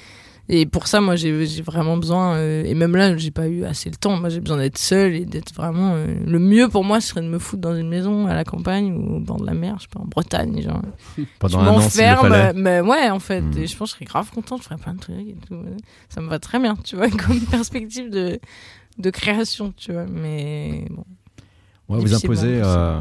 [0.49, 2.33] Et pour ça, moi, j'ai j'ai vraiment besoin.
[2.35, 4.17] euh, et même là, j'ai pas eu assez le temps.
[4.17, 5.93] Moi, j'ai besoin d'être seule et d'être vraiment.
[5.95, 8.43] euh, le mieux pour moi, ce serait de me foutre dans une maison à la
[8.43, 10.61] campagne ou au bord de la mer, je sais pas, en Bretagne.
[10.61, 10.81] Genre,
[11.39, 11.79] Pendant je un an.
[12.55, 13.41] Mais ouais, en fait.
[13.41, 13.57] Mm.
[13.59, 14.59] Et je pense que je serais grave contente.
[14.61, 15.55] Je ferais plein de trucs et tout.
[16.09, 18.39] Ça me va très bien, tu vois, comme perspective de,
[18.97, 20.05] de création, tu vois.
[20.05, 21.05] Mais bon.
[21.99, 22.13] Vous
[22.59, 22.99] bon, euh,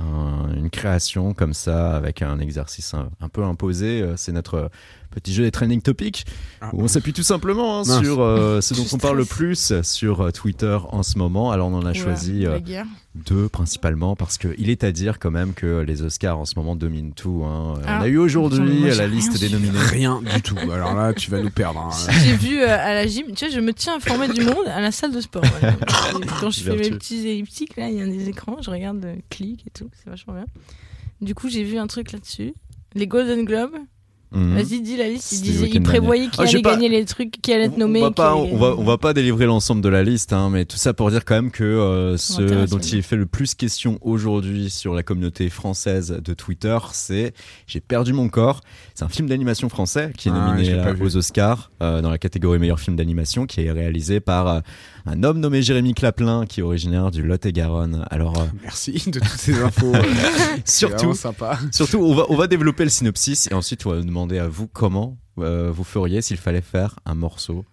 [0.00, 4.02] un- une création comme ça avec un exercice un, un peu imposé.
[4.02, 4.70] Euh, C'est notre
[5.12, 6.24] petit jeu des trending topics
[6.60, 6.70] Ah.
[6.72, 10.20] où on s'appuie tout simplement hein, sur euh, ce dont on parle le plus sur
[10.22, 11.50] euh, Twitter en ce moment.
[11.52, 12.58] Alors on en a choisi euh,
[13.14, 16.74] deux principalement parce qu'il est à dire quand même que les Oscars en ce moment
[16.76, 17.42] dominent tout.
[17.44, 17.74] hein.
[17.86, 17.98] Ah.
[18.00, 19.78] on a eu aujourd'hui la liste des nominés.
[19.78, 20.56] Rien du tout.
[20.58, 21.80] Alors là, tu vas nous perdre.
[21.80, 21.90] hein.
[22.24, 24.80] J'ai vu euh, à la gym, tu vois, je me tiens informé du monde à
[24.80, 25.42] la salle de sport.
[26.40, 29.16] Quand je fais mes petits elliptiques, là, il y a des écrans, je regarde, euh,
[29.30, 30.46] clic et tout, c'est vachement bien.
[31.20, 32.52] Du coup, j'ai vu un truc là-dessus.
[32.94, 33.76] Les Golden Globes,
[34.34, 34.54] Mhm.
[34.54, 35.32] Vas-y, dis la liste.
[35.32, 38.00] Il, disait, prévoyait qui Ah, j'ai allait pas- gagner les trucs, qui allait être nommé.
[38.00, 38.80] On va, qui pas, allait on, va, gagner.
[38.80, 41.34] on va pas délivrer l'ensemble de la liste, hein, mais tout ça pour dire quand
[41.34, 46.18] même que euh, ce dont il fait le plus question aujourd'hui sur la communauté française
[46.24, 47.34] de Twitter, c'est
[47.66, 48.60] J'ai perdu mon corps.
[48.94, 52.18] C'est un film d'animation français qui est Ah, nominé euh, aux Oscars euh, dans la
[52.18, 54.60] catégorie meilleur film d'animation, qui est réalisé par euh,
[55.06, 58.06] un homme nommé Jérémy Claplin, qui est originaire du Lot-et-Garonne.
[58.10, 59.92] Alors euh, Merci de toutes ces infos.
[60.64, 61.58] Surtout, sympa.
[61.72, 64.68] Surtout, on va, on va développer le synopsis et ensuite on va demander à vous
[64.68, 67.64] comment euh, vous feriez s'il fallait faire un morceau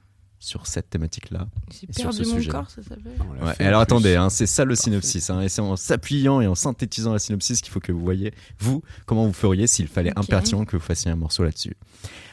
[0.42, 1.48] sur cette thématique-là.
[1.70, 2.50] J'ai sur perdu ce mon sujet.
[2.50, 3.12] corps, ça s'appelle.
[3.44, 5.30] Ouais, alors attendez, hein, c'est ça le synopsis.
[5.30, 8.34] hein, et c'est en s'appuyant et en synthétisant la synopsis qu'il faut que vous voyez,
[8.58, 10.20] vous, comment vous feriez s'il fallait Ok.
[10.20, 11.76] impérativement que vous fassiez un morceau là-dessus.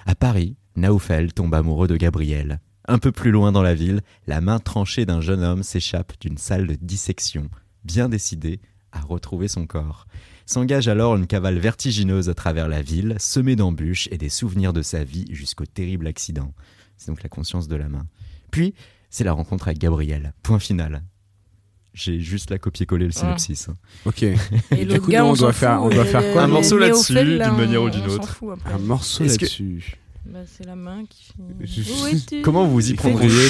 [0.07, 2.61] À Paris, Naoufel tombe amoureux de Gabriel.
[2.89, 6.39] Un peu plus loin dans la ville, la main tranchée d'un jeune homme s'échappe d'une
[6.39, 7.49] salle de dissection,
[7.85, 8.61] bien décidé
[8.93, 10.07] à retrouver son corps.
[10.47, 14.83] S'engage alors une cavale vertigineuse à travers la ville, semée d'embûches et des souvenirs de
[14.83, 16.55] sa vie jusqu'au terrible accident.
[16.97, 18.07] C'est donc la conscience de la main.
[18.53, 18.75] Puis,
[19.11, 20.33] c'est la rencontre avec Gabriel.
[20.45, 21.03] Point final.
[21.93, 23.69] J'ai juste la copier-coller le synopsis.
[23.69, 23.77] hein.
[24.05, 24.23] Ok.
[24.23, 26.47] Et du coup, gars, nous, on on doit faire- on doit faire le- quoi, Un
[26.47, 28.39] morceau là-dessus, d'une manière ou d'une autre.
[28.67, 29.97] Un morceau là-dessus.
[30.33, 32.03] Bah, c'est la main qui Je- fait.
[32.03, 32.43] Où es-tu?
[32.43, 33.29] Comment vous y prendriez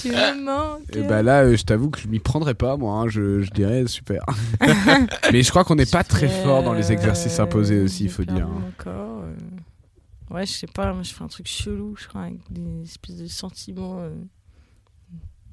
[0.00, 0.82] Tu me manques.
[0.94, 2.94] Et bah là, euh, je t'avoue que je m'y prendrais pas, moi.
[3.00, 4.24] hein, Je, je dirais super.
[5.32, 8.08] Mais je crois qu'on n'est pas très Euh, fort dans les exercices imposés aussi, il
[8.08, 8.46] j'ai faut dire.
[8.46, 8.60] hein.
[8.60, 10.34] mon corps, euh.
[10.34, 13.16] Ouais, je sais pas, moi je fais un truc chelou, je crois, avec des espèces
[13.16, 13.98] de sentiments.
[14.00, 14.10] euh,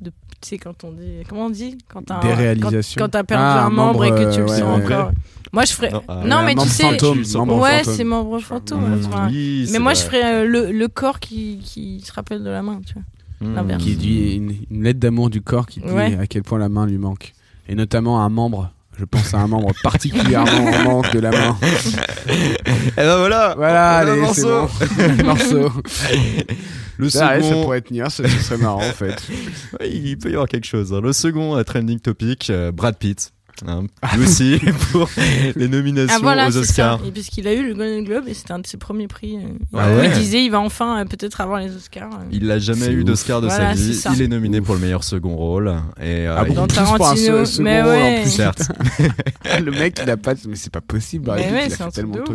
[0.03, 1.23] De, tu sais, quand on dit.
[1.27, 1.77] Comment on dit?
[1.91, 2.99] Quand t'as un- Des réalisations.
[2.99, 5.11] Quand, quand t'as perdu Ah, un membre, et que tu le sens ouais, encore.
[5.51, 5.91] Moi je ferais.
[5.91, 6.83] Non, ah, non, mais tu membre sais.
[6.83, 8.81] fantôme, membre Ouais, c'est membre fantôme.
[8.81, 9.05] Mmh.
[9.07, 9.27] enfin.
[9.29, 10.01] Oui, Mais moi vrai.
[10.01, 13.03] je ferais euh, le, le corps qui, qui se rappelle de la main, tu vois.
[13.55, 13.83] L'inverse.
[13.83, 16.17] Qui dit une, une lettre d'amour du corps qui dit Ouais.
[16.19, 17.33] à quel point la main lui manque.
[17.69, 18.71] Et notamment un membre.
[18.97, 21.57] Je pense à un membre particulièrement en manque de la main.
[22.29, 24.67] Et ben voilà Voilà, allez, c'est bon.
[25.25, 25.71] Morceau.
[26.97, 29.15] Le Ça, ouais, ça second, pourrait tenir, ça, ce serait marrant en fait.
[29.85, 30.93] Il peut y avoir quelque chose.
[30.93, 31.01] hein.
[31.01, 33.31] Le second euh, trending topic, euh, Brad Pitt.
[33.67, 33.83] Hein,
[34.15, 34.59] lui aussi
[34.91, 35.09] pour
[35.55, 36.93] les nominations Ah voilà, aux c'est ça.
[36.95, 37.07] Oscars.
[37.07, 39.37] Et puisqu'il a eu le Golden Globe et c'était un de ses premiers prix.
[39.37, 42.09] euh, Ah il disait il va enfin euh, peut-être avoir les Oscars.
[42.13, 42.23] euh.
[42.31, 43.05] Il n'a jamais C'est eu ouf.
[43.05, 43.93] d'Oscar de Voilà, sa vie.
[43.93, 44.09] c'est.
[44.13, 45.69] Il est nominé pour le meilleur second rôle.
[46.01, 48.29] Et, euh, Ah bon, il- Dans un Tarantino, second mais rôle, en plus.
[48.31, 48.71] certes.
[49.63, 50.33] le mec, il a pas.
[50.47, 51.29] Mais c'est pas possible.
[51.29, 51.89] Ouais, c'est un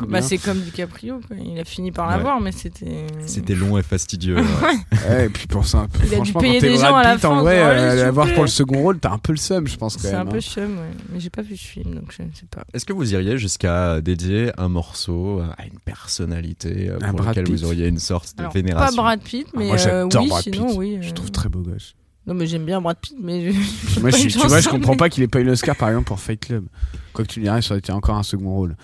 [0.08, 1.36] Bah, c'est comme DiCaprio, quoi.
[1.44, 2.14] il a fini par Ouais.
[2.16, 3.06] l'avoir, mais c'était.
[3.26, 4.36] C'était long et fastidieux.
[5.22, 7.42] et puis pour ça, Il a dû payer des gens à la Pitt, en fin,
[7.42, 10.12] vrai, l'avoir pour le second rôle, t'as un peu le seum, je pense quand C'est
[10.12, 10.28] même.
[10.28, 10.40] un peu hein.
[10.40, 11.07] chum, ouais.
[11.11, 12.64] Mais j'ai pas vu ce film, donc je ne sais pas.
[12.74, 17.36] Est-ce que vous iriez jusqu'à dédier un morceau à une personnalité euh, Un pour Brad
[17.36, 18.96] laquelle vous auriez une sorte de Alors, vénération?
[18.96, 20.76] pas Brad Pitt, Ah, mais moi, euh, oui, Brad sinon, Pitt.
[20.78, 20.98] oui.
[21.00, 21.94] Je euh, trouve très beau gosse.
[22.26, 23.50] Non, mais j'aime bien Brad Pitt, mais.
[23.52, 25.88] je- Moi, je, suis- tu vois, je comprends pas qu'il ait pas eu l'Oscar par
[25.88, 26.66] exemple pour Fight Club.
[27.14, 28.76] Quoi que tu me dirais, ça aurait été encore un second rôle.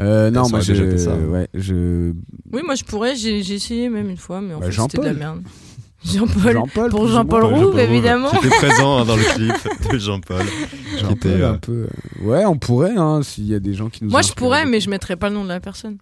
[0.00, 1.16] Euh, non, moi, je, déjà été ça.
[1.16, 2.12] ouais, je,
[2.52, 5.02] Oui, moi je pourrais, j'ai essayé même une fois, mais en Bah, fait c'était de
[5.04, 5.42] la merde.
[6.04, 6.52] Jean-Paul.
[6.54, 7.44] Jean-Paul, Pour Jean-Paul.
[7.44, 8.30] Roux, évidemment.
[8.30, 9.52] Qui était présent hein, dans le clip
[9.92, 10.42] de Jean-Paul.
[10.98, 11.86] Jean-Paul, était, euh, un peu.
[12.22, 14.10] euh, Ouais, on pourrait, hein, s'il y a des gens qui nous.
[14.10, 15.98] Moi je pourrais, mais je mettrais pas le nom de la personne.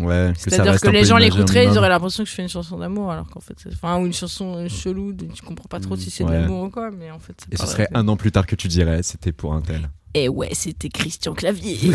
[0.00, 2.78] Ouais, C'est-à-dire que un les gens l'écouteraient, ils auraient l'impression que je fais une chanson
[2.78, 5.80] d'amour, alors qu'en fait, c'est- enfin, ou une chanson euh, chelou, de- tu comprends pas
[5.80, 6.30] trop si c'est Ouais.
[6.30, 8.46] de l'amour ou quoi, mais en fait, c'est Et ce serait un an plus tard
[8.46, 9.90] que tu dirais, c'était pour un tel.
[10.14, 11.78] Et ouais, c'était Christian Clavier.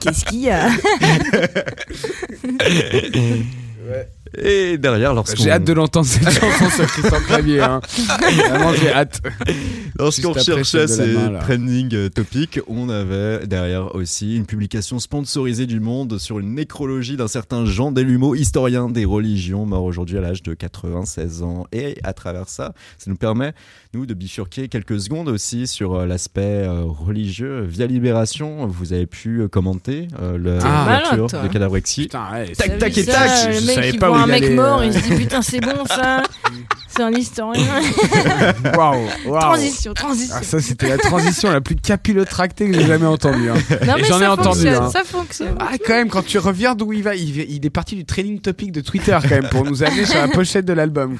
[0.00, 0.70] Qu'est-ce qu'il y a?
[4.36, 7.60] Et derrière, lorsqu'on J'ai hâte de l'entendre cette chanson sur Christian Clavier.
[7.62, 7.80] Hein.
[8.48, 9.22] Vraiment, j'ai hâte.
[9.98, 15.66] Lorsqu'on recherchait ces la main, trending euh, topics, on avait derrière aussi une publication sponsorisée
[15.66, 20.20] du Monde sur une nécrologie d'un certain Jean Delumeau, historien des religions, mort aujourd'hui à
[20.20, 21.66] l'âge de 96 ans.
[21.72, 23.54] Et à travers ça, ça nous permet,
[23.94, 27.62] nous, de bifurquer quelques secondes aussi sur euh, l'aspect euh, religieux.
[27.62, 30.84] Via Libération, vous avez pu commenter euh, Ah.
[31.00, 31.42] l'ouverture Malin, toi.
[31.42, 32.02] de Cadavrexi.
[32.02, 33.30] Putain, ouais, Tac, tac et tac,
[33.76, 34.86] mec qui pas voit un mec allait, mort, euh.
[34.86, 36.22] il se dit putain, c'est bon ça
[36.88, 37.64] c'est un historien.
[38.76, 39.06] Waouh,
[39.38, 40.34] transition, transition.
[40.38, 43.50] Ah, ça, c'était la transition la plus capillotractée que j'ai jamais entendue.
[43.50, 43.54] hein.
[43.86, 44.90] non, et mais j'en ai ça entendu, fonctionne, hein.
[44.90, 45.54] ça fonctionne.
[45.60, 48.40] Ah, quand même, quand tu reviens d'où il va, il, il est parti du training
[48.40, 51.16] topic de Twitter, quand même, pour nous amener sur la pochette de l'album.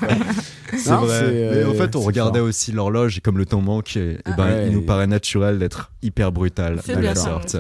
[0.77, 1.09] C'est vrai.
[1.09, 2.49] c'est, euh, Mais en fait, on regardait fort.
[2.49, 4.65] aussi l'horloge et comme le temps manque, et, et ben, Ouais.
[4.69, 7.57] il nous paraît naturel d'être hyper brutal bien la sorte.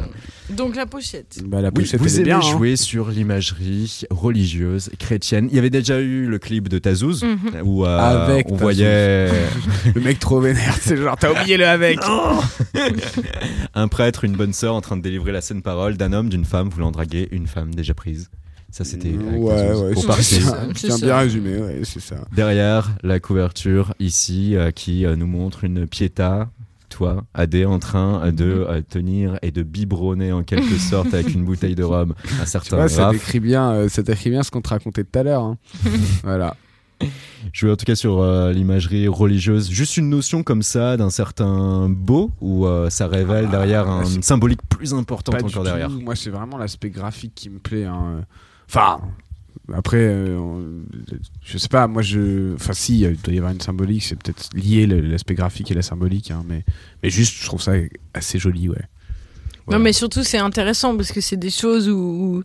[0.50, 1.40] Donc la pochette.
[1.44, 2.38] Bah, la Oui, pochette, vous aimez bien.
[2.38, 2.40] hein.
[2.40, 5.48] jouer sur l'imagerie religieuse chrétienne.
[5.50, 7.62] Il y avait déjà eu le clip de Tazouz Mhm.
[7.64, 8.60] où euh, Avec on Tazouz.
[8.62, 9.28] voyait
[9.94, 11.98] Le mec trop vénère, c'est genre, t'as oublié le avec.
[13.74, 16.44] un prêtre, une bonne sœur en train de délivrer la saine parole d'un homme, d'une
[16.44, 18.30] femme voulant draguer une femme déjà prise.
[18.70, 22.16] Ça, c'était Ouais, ouais, pour c'est bien résumé, ouais, c'est ça.
[22.34, 26.50] Derrière la couverture ici euh, qui euh, nous montre une Pietà,
[26.98, 28.66] toi, Adé, en train de Mhm.
[28.68, 32.50] euh, tenir et de biberonner en quelque sorte avec une bouteille de rhum un Tu
[32.50, 35.22] certain vois, ça décrit bien, euh, ça décrit bien ce qu'on te racontait tout à
[35.22, 35.42] l'heure.
[35.44, 35.58] hein.
[36.24, 36.56] voilà.
[37.52, 41.10] Je veux en tout cas sur euh, l'imagerie religieuse, juste une notion comme ça d'un
[41.10, 44.96] certain beau où euh, ça révèle Ah, derrière bah, un symbolique plus du
[45.54, 45.90] encore derrière?
[45.90, 47.84] Moi, c'est vraiment l'aspect graphique qui me plaît.
[47.84, 48.24] hein.
[48.68, 48.98] Enfin,
[49.74, 50.38] après, euh,
[51.44, 52.54] je sais pas, moi, je.
[52.54, 55.82] Enfin, si, il doit y avoir une symbolique, c'est peut-être lié l'aspect graphique et la
[55.82, 56.64] symbolique, hein, mais,
[57.02, 57.72] mais juste, je trouve ça
[58.14, 58.76] assez joli, ouais.
[59.66, 59.78] Voilà.
[59.78, 62.42] Non, mais surtout, c'est intéressant parce que c'est des choses où, où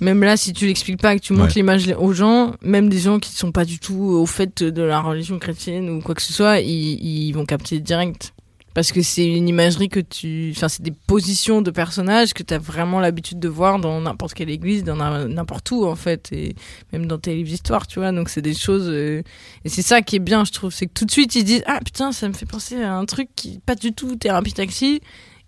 [0.00, 1.52] même là, si tu l'expliques pas, que tu montres Ouais.
[1.54, 5.00] l'image aux gens, même des gens qui sont pas du tout au fait de la
[5.00, 8.34] religion chrétienne ou quoi que ce soit, ils, ils vont capter direct.
[8.74, 10.52] Parce que c'est une imagerie que tu.
[10.56, 14.34] Enfin, c'est des positions de personnages que tu as vraiment l'habitude de voir dans n'importe
[14.34, 16.30] quelle église, dans n'importe où, en fait.
[16.32, 16.54] Et
[16.92, 18.12] même dans tes livres d'histoire, tu vois.
[18.12, 18.88] Donc, c'est des choses.
[18.88, 19.22] euh,
[19.64, 20.72] Et c'est ça qui est bien, je trouve.
[20.72, 23.04] C'est que tout de suite, ils disent Ah putain, ça me fait penser à un
[23.04, 23.60] truc qui.
[23.64, 25.00] Pas du tout thérapie taxi.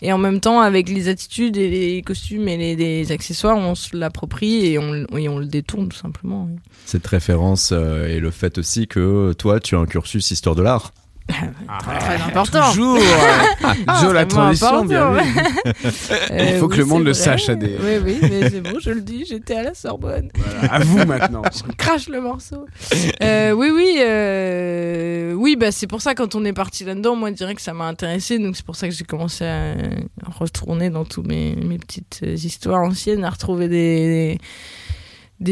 [0.03, 3.97] Et en même temps, avec les attitudes et les costumes et les, accessoires, on se
[3.97, 6.51] l'approprie et on, et on le détourne tout simplement.
[6.85, 10.63] Cette référence euh, et le fait aussi que toi, tu as un cursus histoire de
[10.63, 10.93] l'art.
[11.27, 12.73] Très important.
[12.73, 12.99] Toujours
[13.87, 15.23] Ah, Jo, la transition, bien ouais.
[16.31, 17.77] Euh, Il faut que oui, le monde le sache, Adé.
[17.81, 20.31] Oui, oui, mais c'est bon, je le dis, j'étais à la Sorbonne.
[20.35, 21.43] Voilà, à vous maintenant.
[21.55, 22.67] Je crache le morceau.
[23.23, 27.31] Euh, oui, oui, euh, oui, bah c'est pour ça quand on est parti là-dedans, moi
[27.31, 29.75] je dirais que ça m'a intéressé, donc c'est pour ça que j'ai commencé à,
[30.39, 34.39] retourner dans tous mes, mes petites euh, histoires anciennes, à retrouver des, des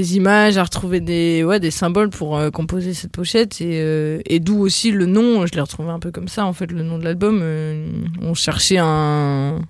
[0.01, 4.41] images, à retrouver des, ouais, des symboles pour euh, composer cette pochette, et, euh, et
[4.41, 6.99] d'où aussi le nom, je l'ai retrouvé un peu comme ça, en fait, le nom
[6.99, 7.87] de l'album, euh,
[8.21, 9.61] on cherchait un,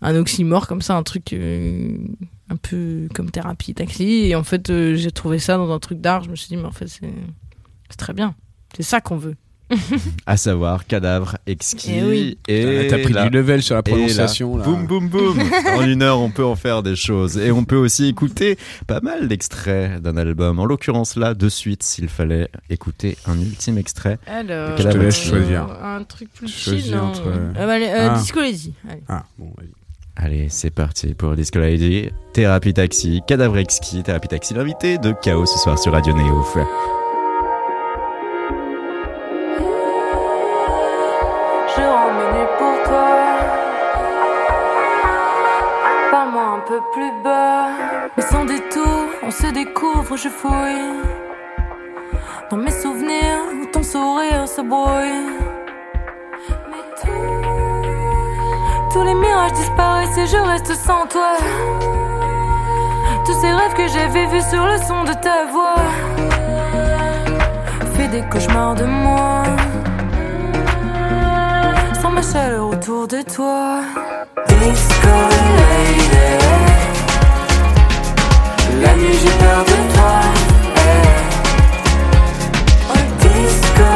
[0.00, 4.26] un oxymore comme ça, un truc un peu comme thérapie taxi.
[4.26, 6.24] Et en fait, j'ai trouvé ça dans un truc d'art.
[6.24, 8.34] Je me suis dit, mais en fait, c'est très bien.
[8.76, 9.36] C'est ça qu'on veut.
[10.26, 11.92] À savoir cadavre exquis.
[11.98, 12.38] Eh oui.
[12.48, 14.56] Et T'as pris là- du level sur la et là, prononciation.
[14.56, 14.64] là.
[14.64, 15.38] Boum, boum, boum.
[15.76, 17.36] en une heure, on peut en faire des choses.
[17.38, 18.56] Et on peut aussi écouter
[18.86, 20.58] pas mal d'extraits d'un album.
[20.58, 24.18] En l'occurrence, là, de suite, s'il fallait écouter un ultime extrait.
[24.26, 25.66] Alors, Je te laisse choisir.
[25.82, 26.90] Un truc plus chill.
[26.92, 28.18] non entre- Euh, bah, allez, euh, Ah.
[28.18, 28.72] Disco Lady.
[28.88, 29.02] Allez.
[29.08, 29.68] Ah, bon, vas-y.
[30.20, 35.46] Allez, c'est parti pour Disco Lady, Thérapie Taxi, Cadavre Exquis, Thérapie Taxi, l'invité de Chaos
[35.46, 36.42] ce soir sur Radio Néo.
[49.40, 50.88] Se découvre, je fouille.
[52.50, 55.26] Dans mes souvenirs, où ton sourire se brouille.
[56.70, 57.42] Mais tout,
[58.92, 61.36] tous les mirages disparaissent et je reste sans toi.
[63.26, 65.82] Tous ces rêves que j'avais vus sur le son de ta voix.
[67.94, 69.42] Fais des cauchemars de moi.
[72.00, 73.82] Sans ma chaleur autour de toi.
[78.98, 79.04] Lady.
[79.04, 80.20] La nuit j'ai peur de toi.
[80.76, 81.08] Hey.
[82.90, 83.88] Oh, disco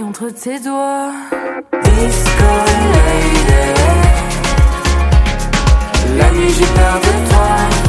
[0.00, 1.12] Entre tes doigts.
[1.84, 2.50] Disco
[2.94, 3.74] lady.
[6.16, 7.81] La nuit j'ai peur de toi.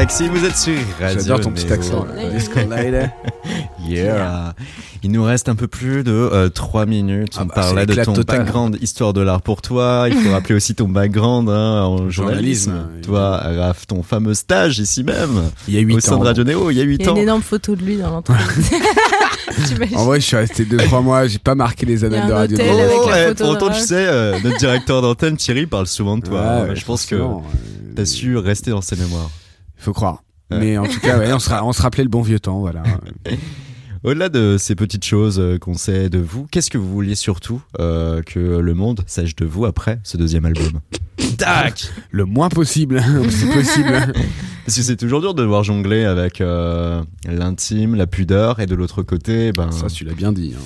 [0.00, 2.06] Taxi, vous êtes sur Radio J'adore ton petit accent.
[2.06, 3.08] là.
[3.86, 4.54] Yeah.
[5.02, 7.34] Il nous reste un peu plus de 3 minutes.
[7.36, 8.38] Ah On bah, parlait de ton total.
[8.44, 10.06] background histoire de l'art pour toi.
[10.08, 12.70] Il faut rappeler aussi ton background hein, en journalisme.
[12.70, 15.50] Journalisme, Toi, Raph, ton fameux stage ici même.
[15.68, 16.20] Il y a au 8 sein ans.
[16.20, 17.16] de Radio Néo, il y a 8 Il y a ans.
[17.16, 18.70] une énorme photo de lui dans l'entreprise.
[19.96, 22.56] En vrai, je suis resté 2-3 mois, j'ai pas marqué les annales de radio.
[22.56, 22.72] Néo.
[22.72, 26.40] Oh, ouais, pour autant, tu sais, euh, notre directeur d'antenne, Thierry, parle souvent de toi.
[26.40, 27.26] Ouais, ouais, je pense que euh,
[27.96, 29.28] t'as su rester dans ses mémoires.
[29.80, 30.22] Faut croire.
[30.50, 30.58] Ouais.
[30.58, 32.60] Mais en tout cas, ouais, on, se ra- on se rappelait le bon vieux temps,
[32.60, 32.82] voilà.
[34.02, 37.60] Au-delà de ces petites choses euh, qu'on sait de vous, qu'est-ce que vous vouliez surtout
[37.80, 40.80] euh, que le monde sache de vous après ce deuxième album
[41.38, 43.92] Tac Le moins possible, si possible.
[44.64, 48.74] Parce que c'est toujours dur de devoir jongler avec euh, l'intime, la pudeur, et de
[48.74, 49.70] l'autre côté, ben.
[49.70, 50.54] Ça, tu l'as bien dit.
[50.56, 50.62] hein.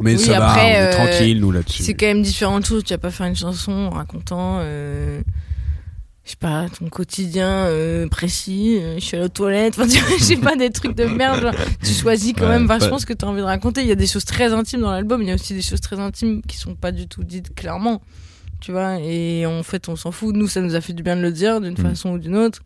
[0.00, 1.84] Mais Oui, ça va, après, on est euh, tranquille, nous, là-dessus.
[1.84, 2.82] C'est quand même différentes choses.
[2.82, 5.20] Tu vas pas faire une chanson en racontant, euh,
[6.24, 8.78] je sais pas, ton quotidien euh, précis.
[8.80, 9.16] euh, je suis.
[9.18, 9.28] Enfin,
[9.86, 11.40] tu vois, je sais pas, des trucs de merde.
[11.42, 13.82] genre, tu choisis quand Ouais, même vachement ce que tu as envie de raconter.
[13.82, 15.20] Il y a des choses très intimes dans l'album.
[15.22, 18.00] Il y a aussi des choses très intimes qui sont pas du tout dites clairement.
[18.60, 20.34] Tu vois, et en fait, on s'en fout.
[20.34, 21.76] Nous, ça nous a fait du bien de le dire d'une Mm.
[21.76, 22.62] façon ou d'une autre.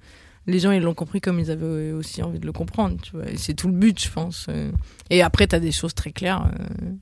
[0.46, 2.96] Les gens, ils l'ont compris comme ils avaient aussi envie de le comprendre.
[3.02, 4.46] Tu vois, et c'est tout le but, je pense.
[4.48, 4.70] euh.
[5.10, 6.48] Et après, tu as des choses très claires.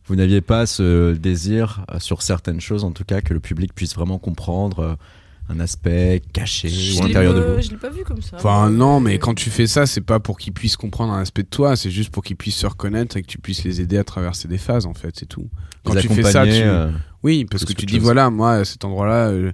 [0.07, 3.95] Vous n'aviez pas ce désir, sur certaines choses en tout cas, que le public puisse
[3.95, 4.97] vraiment comprendre
[5.49, 8.37] un aspect caché Je ou l'intérieur de vous Je l'ai pas vu comme ça.
[8.37, 11.45] Enfin, non, mais quand tu fais ça, c'est pas pour qu'ils puissent comprendre un aspect
[11.45, 13.97] de toi, c'est juste pour qu'ils puissent se reconnaître et que tu puisses les aider
[13.99, 15.49] à traverser des phases, en fait, c'est tout.
[15.85, 16.51] Quand Les tu fais ça, tu...
[16.53, 16.91] euh,
[17.23, 18.03] Oui, parce que tu dis, chose.
[18.03, 19.53] voilà, moi, à cet endroit-là, euh,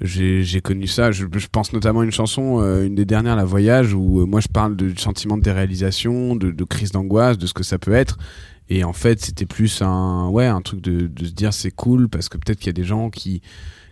[0.00, 1.10] j'ai j'ai connu ça.
[1.12, 4.24] Je, je pense notamment à une chanson, euh, une des dernières, La Voyage, où euh,
[4.26, 7.78] moi, je parle de sentiment de déréalisation, de, de crise d'angoisse, de ce que ça
[7.78, 8.16] peut être.
[8.70, 12.08] Et en fait, c'était plus un, ouais, un truc de, de se dire c'est cool
[12.08, 13.40] parce que peut-être qu'il y a des gens qui,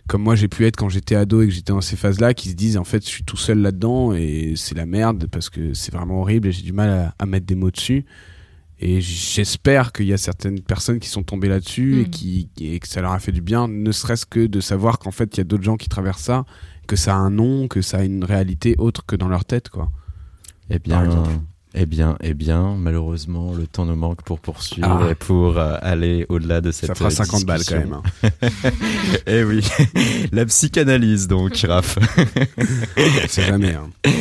[0.07, 2.49] comme moi j'ai pu être quand j'étais ado et que j'étais dans ces phases-là, qui
[2.49, 5.73] se disent en fait je suis tout seul là-dedans et c'est la merde parce que
[5.73, 8.05] c'est vraiment horrible et j'ai du mal à, à mettre des mots dessus.
[8.79, 12.09] Et j'espère qu'il y a certaines personnes qui sont tombées là-dessus et, Mm.
[12.09, 15.11] qui, et que ça leur a fait du bien, ne serait-ce que de savoir qu'en
[15.11, 16.45] fait il y a d'autres gens qui traversent ça,
[16.87, 19.69] que ça a un nom, que ça a une réalité autre que dans leur tête,
[19.69, 19.89] quoi.
[20.69, 21.31] Eh bien, Par exemple.
[21.75, 25.11] Eh bien, eh bien, malheureusement, le temps nous manque pour poursuivre Ah.
[25.11, 27.93] et pour euh, aller au-delà de cette ça fera euh, 50 balles quand même.
[27.93, 28.29] hein.
[29.27, 29.63] eh oui,
[30.31, 31.99] la psychanalyse donc, Raph.
[33.27, 33.73] C'est jamais.
[33.75, 33.89] hein.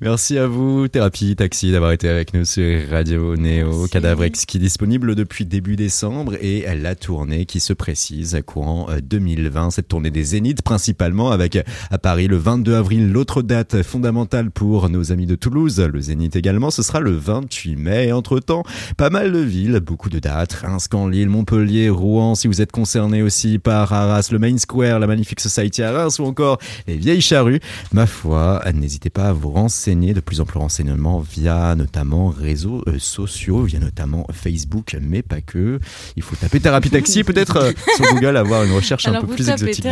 [0.00, 3.90] Merci à vous, Thérapie Taxi, d'avoir été avec nous sur Radio Néo, Merci.
[3.90, 9.70] Cadavre Exquis disponible depuis début décembre et la tournée qui se précise courant euh, 2020,
[9.70, 14.50] cette tournée des Zéniths principalement avec euh, à Paris le 22 avril, l'autre date fondamentale
[14.50, 18.08] pour nos amis de Toulouse, le Zénith également, ce sera le 28 mai.
[18.08, 18.62] Et entre-temps,
[18.96, 22.72] pas mal de villes, beaucoup de dates, Reims, Caen, Lille, Montpellier, Rouen, si vous êtes
[22.72, 26.96] concerné aussi par Arras, le Main Square, la Magnifique Society à Reims ou encore les
[26.96, 27.60] Vieilles Charrues,
[27.92, 32.98] ma foi, n'hésitez pas à vous renseigner, de plus amples renseignements via notamment réseaux euh,
[32.98, 35.78] sociaux, via notamment Facebook, mais pas que.
[36.16, 39.28] Il faut taper Thérapie Taxi, peut-être euh, sur Google avoir une recherche un Alors peu
[39.28, 39.86] vous plus exotique.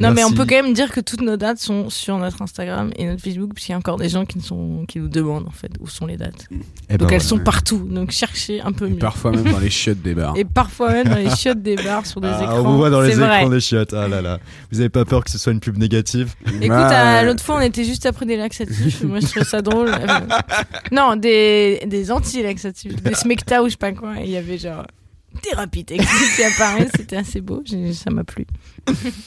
[0.00, 2.90] Non mais on peut quand même dire que toutes nos dates sont sur notre Instagram
[2.96, 5.46] et notre Facebook puisqu'il y a encore des gens qui nous, sont, qui nous demandent
[5.46, 6.46] en fait où sont les dates.
[6.50, 7.20] Eh ben Donc elles voilà.
[7.20, 8.96] sont partout, donc cherchez un peu Et mieux.
[8.98, 10.34] parfois même dans les chiottes des bars.
[10.36, 12.58] Et parfois même dans les chiottes des bars sur des Ah, écrans.
[12.60, 13.38] on vous voit dans les vrai.
[13.40, 13.94] écrans des chiottes.
[13.94, 14.38] Ah là là.
[14.70, 17.60] Vous avez pas peur que ce soit une pub négative Écoute, Ah, l'autre fois, on
[17.60, 19.02] était juste après des laxatifs.
[19.02, 19.90] Moi, je trouvais ça drôle.
[20.92, 24.14] Non, des, des anti-laxatifs, des smecta ou je sais pas quoi.
[24.22, 24.84] Il y avait genre
[25.36, 26.88] thérapie textile qui apparaît.
[26.96, 27.62] C'était assez beau,
[27.92, 28.46] ça m'a plu.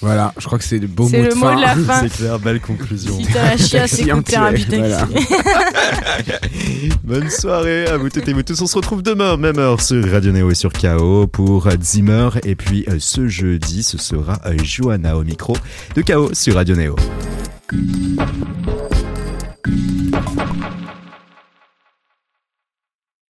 [0.02, 1.56] Voilà, je crois que c'est le beau mot de mot fin.
[1.56, 2.02] de la fin.
[2.02, 3.18] C'est clair, belle conclusion.
[3.18, 5.08] Si t'as la chiasse, écoute thérapie voilà.
[7.04, 8.62] Bonne soirée à vous toutes et vous tous.
[8.62, 12.30] On se retrouve demain, même heure sur Radio Néo et sur KO pour Zimmer.
[12.44, 15.58] Et puis euh, ce jeudi, ce sera euh, Johanna au micro
[15.96, 16.96] de KO sur Radio Néo.